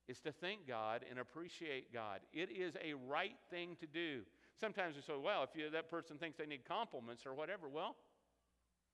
is 0.08 0.20
to 0.22 0.32
thank 0.32 0.68
God 0.68 1.06
and 1.10 1.20
appreciate 1.20 1.94
God. 1.94 2.20
It 2.34 2.50
is 2.50 2.74
a 2.84 2.94
right 3.08 3.36
thing 3.50 3.78
to 3.80 3.88
do. 3.88 4.22
Sometimes 4.60 4.96
we 4.96 5.02
say, 5.02 5.14
well, 5.22 5.44
if 5.44 5.50
you, 5.56 5.70
that 5.70 5.90
person 5.90 6.18
thinks 6.18 6.38
they 6.38 6.46
need 6.46 6.66
compliments 6.68 7.26
or 7.26 7.34
whatever, 7.34 7.70
well, 7.70 7.96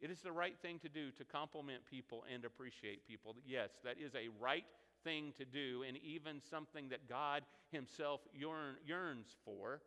it 0.01 0.09
is 0.09 0.21
the 0.21 0.31
right 0.31 0.55
thing 0.61 0.79
to 0.79 0.89
do 0.89 1.11
to 1.11 1.23
compliment 1.25 1.81
people 1.89 2.23
and 2.33 2.45
appreciate 2.45 3.07
people. 3.07 3.35
Yes, 3.45 3.69
that 3.83 3.97
is 3.99 4.15
a 4.15 4.29
right 4.39 4.65
thing 5.03 5.33
to 5.37 5.45
do 5.45 5.83
and 5.87 5.97
even 5.97 6.41
something 6.49 6.89
that 6.89 7.09
God 7.09 7.43
Himself 7.71 8.21
yearn, 8.33 8.75
yearns 8.85 9.27
for. 9.43 9.81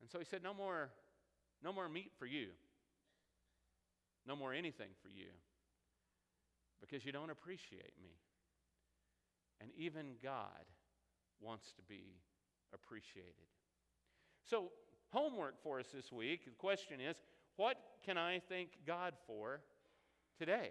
And 0.00 0.10
so 0.10 0.18
He 0.18 0.24
said, 0.24 0.42
no 0.42 0.52
more, 0.52 0.90
no 1.62 1.72
more 1.72 1.88
meat 1.88 2.12
for 2.18 2.26
you. 2.26 2.48
No 4.26 4.36
more 4.36 4.52
anything 4.52 4.90
for 5.02 5.08
you 5.08 5.26
because 6.80 7.04
you 7.04 7.12
don't 7.12 7.30
appreciate 7.30 7.94
me. 8.02 8.10
And 9.60 9.70
even 9.76 10.14
God 10.22 10.66
wants 11.40 11.72
to 11.72 11.82
be 11.82 12.20
appreciated. 12.74 13.48
So, 14.48 14.70
homework 15.10 15.62
for 15.62 15.78
us 15.78 15.86
this 15.94 16.10
week 16.10 16.44
the 16.44 16.50
question 16.52 17.00
is 17.00 17.16
what 17.56 17.76
can 18.04 18.18
I 18.18 18.40
thank 18.48 18.70
God 18.86 19.14
for 19.26 19.60
today? 20.38 20.70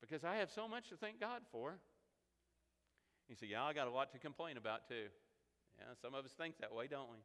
Because 0.00 0.24
I 0.24 0.36
have 0.36 0.50
so 0.50 0.68
much 0.68 0.88
to 0.90 0.96
thank 0.96 1.20
God 1.20 1.42
for. 1.50 1.78
You 3.28 3.34
say, 3.34 3.48
Yeah, 3.48 3.64
I 3.64 3.72
got 3.72 3.88
a 3.88 3.90
lot 3.90 4.12
to 4.12 4.18
complain 4.18 4.56
about 4.56 4.88
too. 4.88 5.08
Yeah, 5.78 5.94
some 6.00 6.14
of 6.14 6.24
us 6.24 6.32
think 6.32 6.58
that 6.60 6.74
way, 6.74 6.86
don't 6.86 7.10
we? 7.10 7.18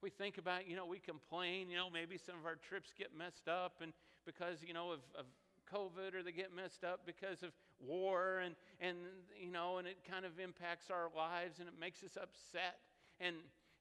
We 0.00 0.10
think 0.10 0.38
about, 0.38 0.66
you 0.66 0.74
know, 0.74 0.86
we 0.86 0.98
complain, 0.98 1.70
you 1.70 1.76
know, 1.76 1.88
maybe 1.90 2.18
some 2.18 2.34
of 2.36 2.46
our 2.46 2.56
trips 2.56 2.92
get 2.96 3.16
messed 3.16 3.46
up 3.46 3.74
and 3.82 3.92
because, 4.26 4.58
you 4.66 4.74
know, 4.74 4.90
of, 4.90 5.00
of 5.18 5.26
COVID 5.72 6.14
or 6.14 6.22
they 6.22 6.32
get 6.32 6.54
messed 6.54 6.84
up 6.84 7.00
because 7.06 7.42
of 7.42 7.50
war 7.80 8.40
and, 8.40 8.54
and 8.80 8.96
you 9.40 9.50
know, 9.50 9.78
and 9.78 9.86
it 9.86 9.98
kind 10.08 10.24
of 10.24 10.38
impacts 10.38 10.90
our 10.90 11.10
lives 11.16 11.58
and 11.58 11.68
it 11.68 11.74
makes 11.78 12.02
us 12.02 12.16
upset. 12.20 12.78
And, 13.20 13.36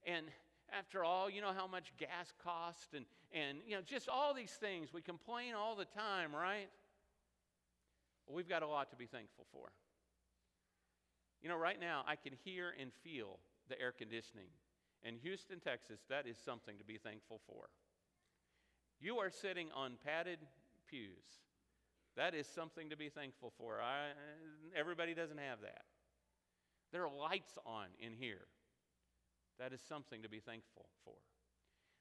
and 0.06 0.26
after 0.78 1.04
all, 1.04 1.30
you 1.30 1.42
know 1.42 1.54
how 1.56 1.68
much 1.68 1.92
gas 1.98 2.32
costs 2.44 2.88
and, 2.96 3.06
and, 3.34 3.60
you 3.68 3.76
know, 3.76 3.82
just 3.82 4.10
all 4.10 4.34
these 4.34 4.52
things. 4.52 4.94
We 4.94 5.02
complain 5.02 5.54
all 5.54 5.76
the 5.76 5.86
time, 5.86 6.34
right? 6.34 6.70
Well, 8.26 8.36
we've 8.36 8.50
got 8.50 8.64
a 8.64 8.68
lot 8.68 8.90
to 8.92 8.96
be 8.96 9.06
thankful 9.06 9.46
for. 9.52 9.72
You 11.42 11.50
know, 11.50 11.58
right 11.58 11.80
now, 11.80 12.04
I 12.08 12.16
can 12.16 12.34
hear 12.44 12.74
and 12.80 12.92
feel 13.04 13.40
the 13.68 13.80
air 13.80 13.92
conditioning. 13.92 14.48
In 15.04 15.16
Houston, 15.18 15.60
Texas, 15.60 16.00
that 16.10 16.28
is 16.28 16.38
something 16.38 16.78
to 16.78 16.84
be 16.84 16.98
thankful 16.98 17.42
for. 17.48 17.70
You 19.00 19.18
are 19.18 19.32
sitting 19.32 19.68
on 19.76 19.94
padded 20.06 20.40
pews. 20.88 21.42
That 22.16 22.36
is 22.36 22.46
something 22.46 22.90
to 22.90 22.98
be 22.98 23.10
thankful 23.10 23.52
for. 23.58 23.80
I, 23.82 24.10
everybody 24.78 25.16
doesn't 25.16 25.40
have 25.40 25.62
that. 25.62 25.84
There 26.92 27.04
are 27.06 27.10
lights 27.10 27.58
on 27.66 27.86
in 28.00 28.14
here. 28.14 28.46
That 29.62 29.74
is 29.74 29.82
something 29.88 30.24
to 30.24 30.30
be 30.30 30.39
thankful 30.39 30.88
for. 31.06 31.13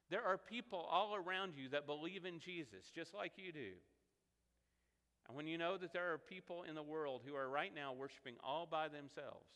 There 0.08 0.24
are 0.24 0.38
people 0.38 0.88
all 0.90 1.14
around 1.14 1.52
you 1.54 1.68
that 1.68 1.86
believe 1.86 2.24
in 2.24 2.40
Jesus, 2.40 2.90
just 2.94 3.12
like 3.12 3.32
you 3.36 3.52
do. 3.52 3.72
And 5.28 5.36
when 5.36 5.46
you 5.46 5.58
know 5.58 5.76
that 5.76 5.92
there 5.92 6.10
are 6.12 6.18
people 6.18 6.64
in 6.66 6.74
the 6.74 6.82
world 6.82 7.20
who 7.24 7.36
are 7.36 7.48
right 7.48 7.72
now 7.74 7.92
worshiping 7.92 8.34
all 8.42 8.66
by 8.66 8.88
themselves, 8.88 9.46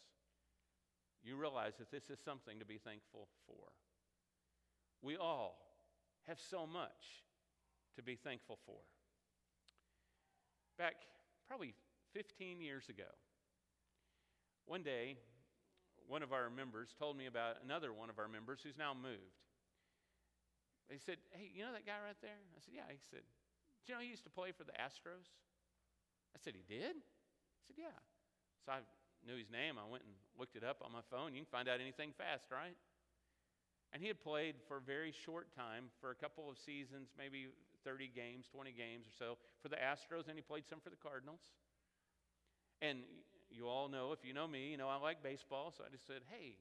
you 1.24 1.36
realize 1.36 1.72
that 1.78 1.90
this 1.90 2.10
is 2.10 2.18
something 2.22 2.58
to 2.58 2.66
be 2.66 2.76
thankful 2.76 3.26
for. 3.46 3.72
We 5.02 5.16
all 5.16 5.56
have 6.28 6.38
so 6.38 6.66
much 6.66 7.24
to 7.96 8.02
be 8.02 8.16
thankful 8.16 8.58
for 8.66 8.80
back 10.76 10.94
probably 11.48 11.74
15 12.12 12.60
years 12.60 12.88
ago. 12.88 13.04
One 14.66 14.82
day, 14.82 15.18
one 16.08 16.22
of 16.22 16.32
our 16.32 16.50
members 16.50 16.92
told 16.98 17.16
me 17.16 17.26
about 17.26 17.58
another 17.64 17.92
one 17.92 18.10
of 18.10 18.18
our 18.18 18.28
members 18.28 18.60
who's 18.62 18.76
now 18.76 18.92
moved. 18.92 19.40
He 20.92 21.00
said, 21.00 21.16
Hey, 21.32 21.48
you 21.52 21.64
know 21.64 21.72
that 21.72 21.88
guy 21.88 21.96
right 22.00 22.18
there? 22.20 22.36
I 22.52 22.60
said, 22.60 22.76
Yeah. 22.76 22.88
He 22.92 23.00
said, 23.08 23.24
Do 23.84 23.84
you 23.88 23.92
know 23.96 24.02
he 24.04 24.12
used 24.12 24.24
to 24.28 24.32
play 24.32 24.52
for 24.52 24.64
the 24.64 24.76
Astros? 24.76 25.32
I 26.36 26.38
said, 26.42 26.52
He 26.52 26.64
did? 26.64 27.00
He 27.00 27.62
said, 27.64 27.80
Yeah. 27.80 27.96
So 28.64 28.76
I 28.76 28.84
knew 29.24 29.36
his 29.36 29.48
name. 29.48 29.80
I 29.80 29.88
went 29.88 30.04
and 30.04 30.12
looked 30.36 30.56
it 30.56 30.64
up 30.64 30.84
on 30.84 30.92
my 30.92 31.04
phone. 31.08 31.32
You 31.32 31.40
can 31.40 31.52
find 31.52 31.68
out 31.68 31.80
anything 31.80 32.12
fast, 32.16 32.52
right? 32.52 32.76
And 33.92 34.02
he 34.02 34.08
had 34.08 34.20
played 34.20 34.56
for 34.68 34.78
a 34.78 34.84
very 34.84 35.14
short 35.14 35.54
time, 35.54 35.88
for 36.00 36.10
a 36.10 36.18
couple 36.18 36.50
of 36.50 36.58
seasons, 36.58 37.14
maybe 37.16 37.48
30 37.86 38.10
games, 38.10 38.48
20 38.50 38.72
games 38.72 39.06
or 39.06 39.14
so 39.14 39.38
for 39.62 39.68
the 39.68 39.78
Astros, 39.78 40.26
and 40.26 40.36
he 40.36 40.42
played 40.42 40.66
some 40.68 40.80
for 40.80 40.90
the 40.90 40.98
Cardinals. 40.98 41.40
And 42.82 43.06
you 43.54 43.68
all 43.68 43.88
know, 43.88 44.12
if 44.12 44.24
you 44.24 44.34
know 44.34 44.46
me, 44.46 44.70
you 44.70 44.76
know 44.76 44.88
I 44.88 44.96
like 44.96 45.22
baseball, 45.22 45.72
so 45.76 45.84
I 45.86 45.90
just 45.90 46.06
said, 46.06 46.22
hey, 46.30 46.56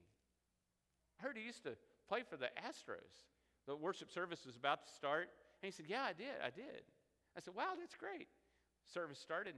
I 1.19 1.23
heard 1.23 1.37
he 1.37 1.43
used 1.43 1.63
to 1.63 1.75
play 2.07 2.21
for 2.27 2.37
the 2.37 2.49
Astros. 2.61 3.25
The 3.65 3.75
worship 3.75 4.11
service 4.11 4.45
was 4.45 4.55
about 4.55 4.85
to 4.85 4.93
start, 4.93 5.29
and 5.61 5.65
he 5.65 5.71
said, 5.71 5.85
yeah, 5.87 6.03
I 6.03 6.13
did, 6.13 6.37
I 6.43 6.49
did. 6.49 6.83
I 7.35 7.39
said, 7.39 7.55
wow, 7.55 7.73
that's 7.79 7.95
great. 7.95 8.27
Service 8.93 9.19
started. 9.19 9.55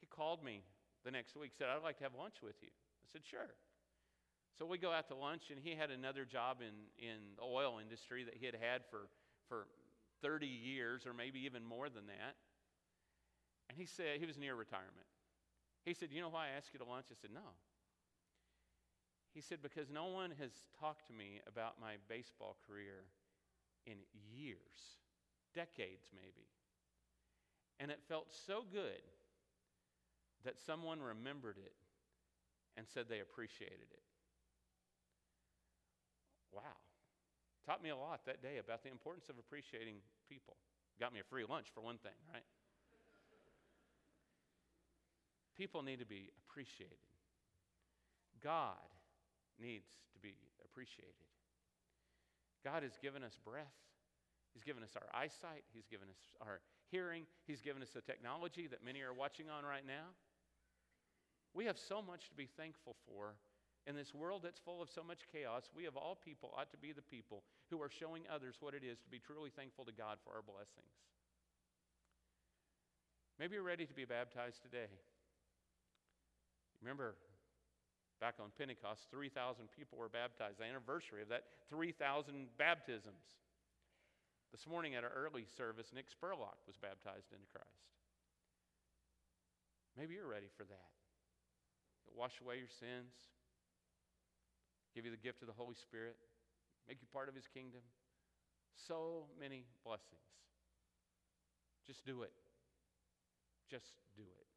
He 0.00 0.06
called 0.06 0.44
me 0.44 0.62
the 1.04 1.10
next 1.10 1.36
week, 1.36 1.52
said, 1.56 1.68
I'd 1.74 1.82
like 1.82 1.98
to 1.98 2.04
have 2.04 2.14
lunch 2.14 2.42
with 2.42 2.56
you. 2.62 2.68
I 2.68 3.06
said, 3.10 3.22
sure. 3.28 3.54
So 4.58 4.66
we 4.66 4.78
go 4.78 4.92
out 4.92 5.08
to 5.08 5.14
lunch, 5.14 5.44
and 5.50 5.58
he 5.58 5.74
had 5.74 5.90
another 5.90 6.24
job 6.24 6.58
in, 6.60 6.74
in 6.98 7.34
the 7.36 7.42
oil 7.44 7.78
industry 7.80 8.24
that 8.24 8.34
he 8.38 8.44
had 8.46 8.54
had 8.54 8.82
for, 8.90 9.08
for 9.48 9.66
30 10.22 10.46
years 10.46 11.06
or 11.06 11.14
maybe 11.14 11.40
even 11.46 11.64
more 11.64 11.88
than 11.88 12.06
that. 12.06 12.36
And 13.68 13.78
he 13.78 13.86
said, 13.86 14.18
he 14.18 14.26
was 14.26 14.36
near 14.36 14.54
retirement. 14.54 15.06
He 15.84 15.94
said, 15.94 16.08
You 16.12 16.20
know 16.20 16.28
why 16.28 16.46
I 16.46 16.56
asked 16.56 16.70
you 16.72 16.78
to 16.78 16.84
lunch? 16.84 17.06
I 17.10 17.16
said, 17.20 17.30
No. 17.32 17.56
He 19.32 19.40
said, 19.40 19.58
Because 19.62 19.88
no 19.90 20.06
one 20.06 20.32
has 20.38 20.50
talked 20.78 21.06
to 21.06 21.12
me 21.12 21.40
about 21.46 21.80
my 21.80 21.94
baseball 22.08 22.56
career 22.66 23.04
in 23.86 23.96
years, 24.32 24.98
decades 25.54 26.08
maybe. 26.14 26.46
And 27.78 27.90
it 27.90 28.00
felt 28.08 28.26
so 28.46 28.62
good 28.70 29.00
that 30.44 30.58
someone 30.58 31.00
remembered 31.00 31.56
it 31.56 31.72
and 32.76 32.86
said 32.86 33.06
they 33.08 33.20
appreciated 33.20 33.88
it. 33.90 34.02
Wow. 36.52 36.76
Taught 37.66 37.82
me 37.82 37.90
a 37.90 37.96
lot 37.96 38.26
that 38.26 38.42
day 38.42 38.58
about 38.58 38.82
the 38.82 38.90
importance 38.90 39.28
of 39.28 39.38
appreciating 39.38 39.96
people. 40.28 40.56
Got 40.98 41.12
me 41.12 41.20
a 41.20 41.24
free 41.24 41.44
lunch 41.48 41.68
for 41.72 41.80
one 41.80 41.98
thing, 41.98 42.16
right? 42.32 42.44
People 45.60 45.84
need 45.84 46.00
to 46.00 46.08
be 46.08 46.32
appreciated. 46.40 46.96
God 48.42 48.80
needs 49.60 49.84
to 50.14 50.18
be 50.18 50.32
appreciated. 50.64 51.28
God 52.64 52.82
has 52.82 52.96
given 52.96 53.20
us 53.20 53.36
breath. 53.44 53.76
He's 54.56 54.64
given 54.64 54.82
us 54.82 54.96
our 54.96 55.04
eyesight. 55.12 55.68
He's 55.76 55.84
given 55.84 56.08
us 56.08 56.16
our 56.40 56.64
hearing. 56.88 57.28
He's 57.44 57.60
given 57.60 57.82
us 57.82 57.90
the 57.92 58.00
technology 58.00 58.68
that 58.72 58.80
many 58.82 59.02
are 59.02 59.12
watching 59.12 59.52
on 59.52 59.68
right 59.68 59.84
now. 59.84 60.16
We 61.52 61.66
have 61.66 61.76
so 61.76 62.00
much 62.00 62.30
to 62.30 62.36
be 62.40 62.48
thankful 62.56 62.96
for 63.04 63.36
in 63.86 63.94
this 63.94 64.14
world 64.14 64.40
that's 64.42 64.64
full 64.64 64.80
of 64.80 64.88
so 64.88 65.04
much 65.04 65.28
chaos, 65.28 65.68
we 65.76 65.84
of 65.84 65.94
all 65.94 66.16
people 66.24 66.56
ought 66.56 66.70
to 66.70 66.80
be 66.80 66.92
the 66.92 67.04
people 67.04 67.44
who 67.68 67.82
are 67.82 67.90
showing 67.92 68.22
others 68.32 68.56
what 68.60 68.72
it 68.72 68.80
is 68.80 68.96
to 69.00 69.10
be 69.10 69.18
truly 69.18 69.50
thankful 69.52 69.84
to 69.84 69.92
God 69.92 70.16
for 70.24 70.32
our 70.32 70.42
blessings. 70.42 70.96
Maybe 73.38 73.56
you're 73.56 73.62
ready 73.62 73.84
to 73.84 73.94
be 73.94 74.06
baptized 74.06 74.62
today. 74.62 74.88
Remember, 76.80 77.14
back 78.20 78.34
on 78.40 78.52
Pentecost, 78.56 79.08
3,000 79.10 79.68
people 79.76 79.98
were 79.98 80.08
baptized, 80.08 80.58
the 80.58 80.64
anniversary 80.64 81.22
of 81.22 81.28
that 81.28 81.44
3,000 81.68 82.48
baptisms. 82.58 83.40
This 84.52 84.66
morning 84.66 84.96
at 84.96 85.04
our 85.04 85.12
early 85.14 85.46
service, 85.56 85.92
Nick 85.94 86.06
Spurlock 86.10 86.58
was 86.66 86.76
baptized 86.76 87.30
into 87.32 87.46
Christ. 87.52 87.86
Maybe 89.96 90.14
you're 90.14 90.26
ready 90.26 90.48
for 90.56 90.64
that. 90.64 90.90
wash 92.16 92.40
away 92.42 92.58
your 92.58 92.72
sins, 92.80 93.14
give 94.94 95.04
you 95.04 95.10
the 95.10 95.22
gift 95.22 95.42
of 95.42 95.48
the 95.48 95.54
Holy 95.54 95.76
Spirit, 95.76 96.16
make 96.88 96.98
you 97.00 97.06
part 97.12 97.28
of 97.28 97.34
His 97.34 97.46
kingdom. 97.46 97.82
So 98.74 99.26
many 99.38 99.64
blessings. 99.84 100.26
Just 101.86 102.04
do 102.04 102.22
it. 102.22 102.32
Just 103.70 103.94
do 104.16 104.22
it. 104.22 104.49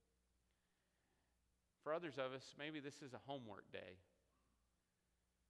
For 1.83 1.93
others 1.93 2.15
of 2.17 2.31
us, 2.31 2.55
maybe 2.57 2.79
this 2.79 3.01
is 3.01 3.13
a 3.13 3.21
homework 3.27 3.71
day. 3.71 3.99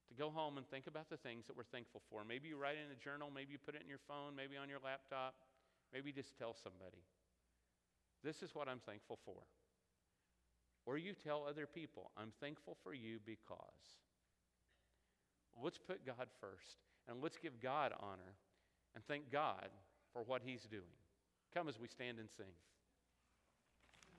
to 0.09 0.15
go 0.15 0.29
home 0.29 0.57
and 0.57 0.67
think 0.67 0.87
about 0.87 1.09
the 1.09 1.17
things 1.17 1.45
that 1.47 1.55
we're 1.55 1.63
thankful 1.63 2.01
for. 2.09 2.23
Maybe 2.23 2.49
you 2.49 2.57
write 2.57 2.75
in 2.77 2.91
a 2.91 3.03
journal, 3.03 3.29
maybe 3.33 3.53
you 3.53 3.57
put 3.57 3.75
it 3.75 3.81
in 3.81 3.89
your 3.89 4.01
phone, 4.07 4.35
maybe 4.35 4.57
on 4.57 4.69
your 4.69 4.79
laptop, 4.83 5.35
maybe 5.93 6.11
just 6.11 6.37
tell 6.37 6.53
somebody. 6.53 7.01
This 8.23 8.41
is 8.41 8.53
what 8.53 8.67
I'm 8.67 8.79
thankful 8.85 9.19
for. 9.25 9.41
Or 10.85 10.97
you 10.97 11.13
tell 11.13 11.45
other 11.47 11.65
people, 11.65 12.11
I'm 12.17 12.31
thankful 12.39 12.77
for 12.83 12.93
you 12.93 13.19
because. 13.25 13.97
Let's 15.61 15.77
put 15.77 16.05
God 16.05 16.27
first 16.41 16.77
and 17.07 17.21
let's 17.21 17.37
give 17.37 17.61
God 17.61 17.93
honor 17.99 18.35
and 18.95 19.03
thank 19.05 19.31
God 19.31 19.69
for 20.11 20.23
what 20.23 20.41
He's 20.45 20.63
doing. 20.63 20.97
Come 21.53 21.67
as 21.67 21.79
we 21.79 21.87
stand 21.87 22.19
and 22.19 22.29
sing. 22.37 22.53